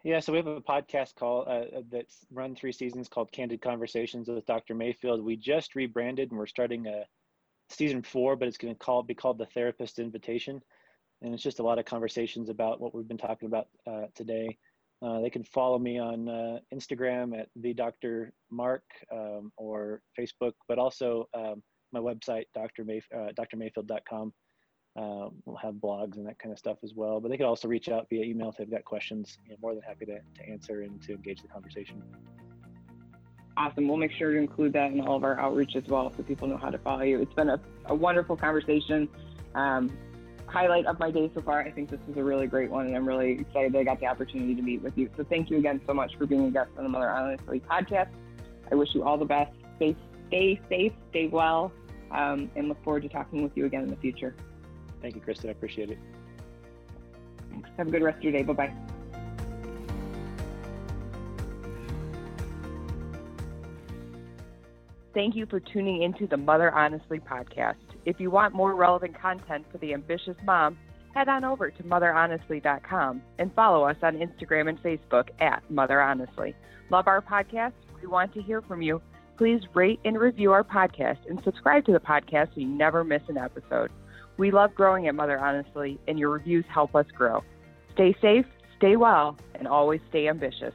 yeah, 0.04 0.22
so 0.22 0.32
we 0.32 0.38
have 0.38 0.48
a 0.48 0.62
podcast 0.62 1.16
call 1.16 1.44
uh, 1.46 1.82
that's 1.92 2.26
run 2.32 2.56
three 2.56 2.72
seasons 2.72 3.10
called 3.10 3.32
Candid 3.34 3.62
Conversations 3.62 4.30
with 4.30 4.46
Dr. 4.46 4.74
Mayfield. 4.74 5.22
We 5.22 5.36
just 5.36 5.76
rebranded 5.76 6.32
and 6.32 6.40
we're 6.40 6.46
starting 6.46 6.88
a 6.88 7.04
season 7.70 8.02
four, 8.02 8.38
but 8.38 8.48
it's 8.48 8.58
going 8.58 8.74
to 8.74 8.80
call 8.80 9.04
be 9.04 9.14
called 9.14 9.38
the 9.38 9.46
Therapist 9.46 10.00
Invitation, 10.00 10.62
and 11.22 11.34
it's 11.34 11.44
just 11.44 11.60
a 11.60 11.64
lot 11.64 11.80
of 11.80 11.86
conversations 11.86 12.50
about 12.50 12.80
what 12.80 12.96
we've 12.96 13.08
been 13.08 13.18
talking 13.18 13.48
about 13.48 13.68
uh, 13.86 14.06
today. 14.16 14.58
Uh, 15.02 15.20
they 15.20 15.30
can 15.30 15.44
follow 15.44 15.80
me 15.80 15.98
on 15.98 16.28
uh, 16.30 16.60
Instagram 16.74 17.38
at 17.38 17.48
the 17.58 17.74
Dr. 17.74 18.34
Mark 18.50 18.84
um, 19.12 19.52
or 19.58 20.02
Facebook, 20.18 20.54
but 20.68 20.78
also 20.78 21.28
um, 21.34 21.62
my 21.92 22.00
website, 22.00 22.46
Dr. 22.54 22.84
Mayf- 22.84 23.04
uh, 23.14 23.32
drmayfield.com. 23.34 24.34
Um, 24.96 25.36
we'll 25.46 25.56
have 25.58 25.76
blogs 25.76 26.18
and 26.18 26.28
that 26.28 26.40
kind 26.40 26.52
of 26.52 26.60
stuff 26.60 26.78
as 26.84 26.94
well. 26.96 27.20
But 27.20 27.30
they 27.30 27.38
can 27.38 27.46
also 27.46 27.68
reach 27.68 27.90
out 27.90 28.08
via 28.10 28.24
email 28.24 28.50
if 28.50 28.58
they've 28.58 28.70
got 28.70 28.84
questions. 28.84 29.38
You 29.46 29.52
know, 29.52 29.58
more 29.62 29.74
than 29.74 29.84
happy 29.84 30.06
to, 30.06 30.20
to 30.20 30.50
answer 30.50 30.82
and 30.82 31.02
to 31.04 31.14
engage 31.14 31.42
the 31.42 31.48
conversation. 31.48 32.02
Awesome. 33.56 33.88
We'll 33.88 33.98
make 33.98 34.12
sure 34.14 34.32
to 34.32 34.38
include 34.38 34.74
that 34.74 34.92
in 34.92 35.02
all 35.02 35.16
of 35.16 35.24
our 35.24 35.40
outreach 35.40 35.76
as 35.76 35.84
well 35.88 36.12
so 36.16 36.24
people 36.24 36.48
know 36.48 36.58
how 36.58 36.70
to 36.70 36.78
follow 36.78 37.02
you. 37.02 37.22
It's 37.22 37.34
been 37.34 37.50
a, 37.50 37.60
a 37.86 37.96
wonderful 37.96 38.38
conversation. 38.38 39.10
Um, 39.54 39.92
highlight 40.50 40.86
of 40.86 41.00
my 41.00 41.12
day 41.12 41.30
so 41.34 41.42
far. 41.42 41.62
I 41.62 41.72
think 41.72 41.90
this 41.90 42.00
is 42.10 42.18
a 42.18 42.24
really 42.24 42.48
great 42.48 42.70
one, 42.70 42.88
and 42.88 42.96
I'm 42.96 43.08
really 43.08 43.34
excited 43.34 43.74
that 43.74 43.80
I 43.80 43.84
got 43.84 44.00
the 44.00 44.08
opportunity 44.08 44.56
to 44.56 44.62
meet 44.62 44.82
with 44.82 44.98
you. 44.98 45.10
So 45.16 45.24
thank 45.24 45.50
you 45.50 45.58
again 45.58 45.82
so 45.86 45.94
much 45.94 46.16
for 46.18 46.26
being 46.26 46.46
a 46.46 46.52
guest 46.52 46.72
on 46.78 46.84
the 46.84 46.90
Mother 46.90 47.10
Island 47.10 47.42
Honestly 47.48 47.62
podcast. 47.62 48.10
I 48.72 48.76
wish 48.76 48.90
you 48.94 49.04
all 49.04 49.18
the 49.18 49.26
best. 49.26 49.52
Stay, 49.78 49.96
stay 50.30 50.60
safe, 50.70 50.94
stay 51.10 51.28
well, 51.28 51.72
um, 52.12 52.50
and 52.56 52.70
look 52.70 52.82
forward 52.84 53.04
to 53.04 53.10
talking 53.10 53.44
with 53.44 53.56
you 53.56 53.66
again 53.66 53.84
in 53.84 53.90
the 53.90 53.98
future. 53.98 54.36
Thank 55.02 55.16
you, 55.16 55.22
Kristen. 55.22 55.50
I 55.50 55.52
appreciate 55.52 55.92
it. 55.92 55.98
Thanks. 57.52 57.70
Have 57.78 57.88
a 57.88 57.92
good 57.92 58.04
rest 58.04 58.18
of 58.18 58.24
your 58.24 58.34
day. 58.34 58.44
Bye 58.44 58.54
bye. 58.54 58.74
Thank 65.14 65.36
you 65.36 65.46
for 65.48 65.60
tuning 65.60 66.04
into 66.04 66.28
the 66.28 66.38
Mother 66.38 66.72
Honestly 66.72 67.20
podcast. 67.20 67.76
If 68.06 68.20
you 68.20 68.30
want 68.30 68.54
more 68.54 68.76
relevant 68.76 69.20
content 69.20 69.66
for 69.72 69.78
the 69.80 69.94
ambitious 69.94 70.38
mom, 70.46 70.78
head 71.14 71.28
on 71.28 71.44
over 71.44 71.72
to 71.72 71.84
motherhonestly.com 71.84 73.22
and 73.40 73.54
follow 73.54 73.84
us 73.84 73.98
on 74.04 74.18
Instagram 74.18 74.70
and 74.70 74.82
Facebook 74.82 75.30
at 75.40 75.64
Mother 75.70 76.00
Honestly. 76.00 76.56
Love 76.92 77.08
our 77.08 77.22
podcast? 77.22 77.74
We 78.02 78.08
want 78.08 78.34
to 78.36 78.42
hear 78.42 78.62
from 78.62 78.82
you. 78.82 79.02
Please 79.40 79.62
rate 79.74 80.02
and 80.04 80.20
review 80.20 80.52
our 80.52 80.66
podcast 80.66 81.20
and 81.30 81.42
subscribe 81.46 81.86
to 81.86 81.94
the 81.94 82.00
podcast 82.02 82.54
so 82.54 82.60
you 82.60 82.68
never 82.68 83.06
miss 83.06 83.22
an 83.30 83.38
episode. 83.38 83.90
We 84.36 84.52
love 84.52 84.76
growing 84.76 85.08
at 85.08 85.16
Mother 85.16 85.40
Honestly, 85.40 85.98
and 86.10 86.20
your 86.20 86.30
reviews 86.30 86.66
help 86.68 86.94
us 86.94 87.06
grow. 87.18 87.42
Stay 87.94 88.14
safe, 88.22 88.46
stay 88.76 88.98
well, 88.98 89.38
and 89.56 89.66
always 89.66 90.02
stay 90.10 90.28
ambitious. 90.28 90.74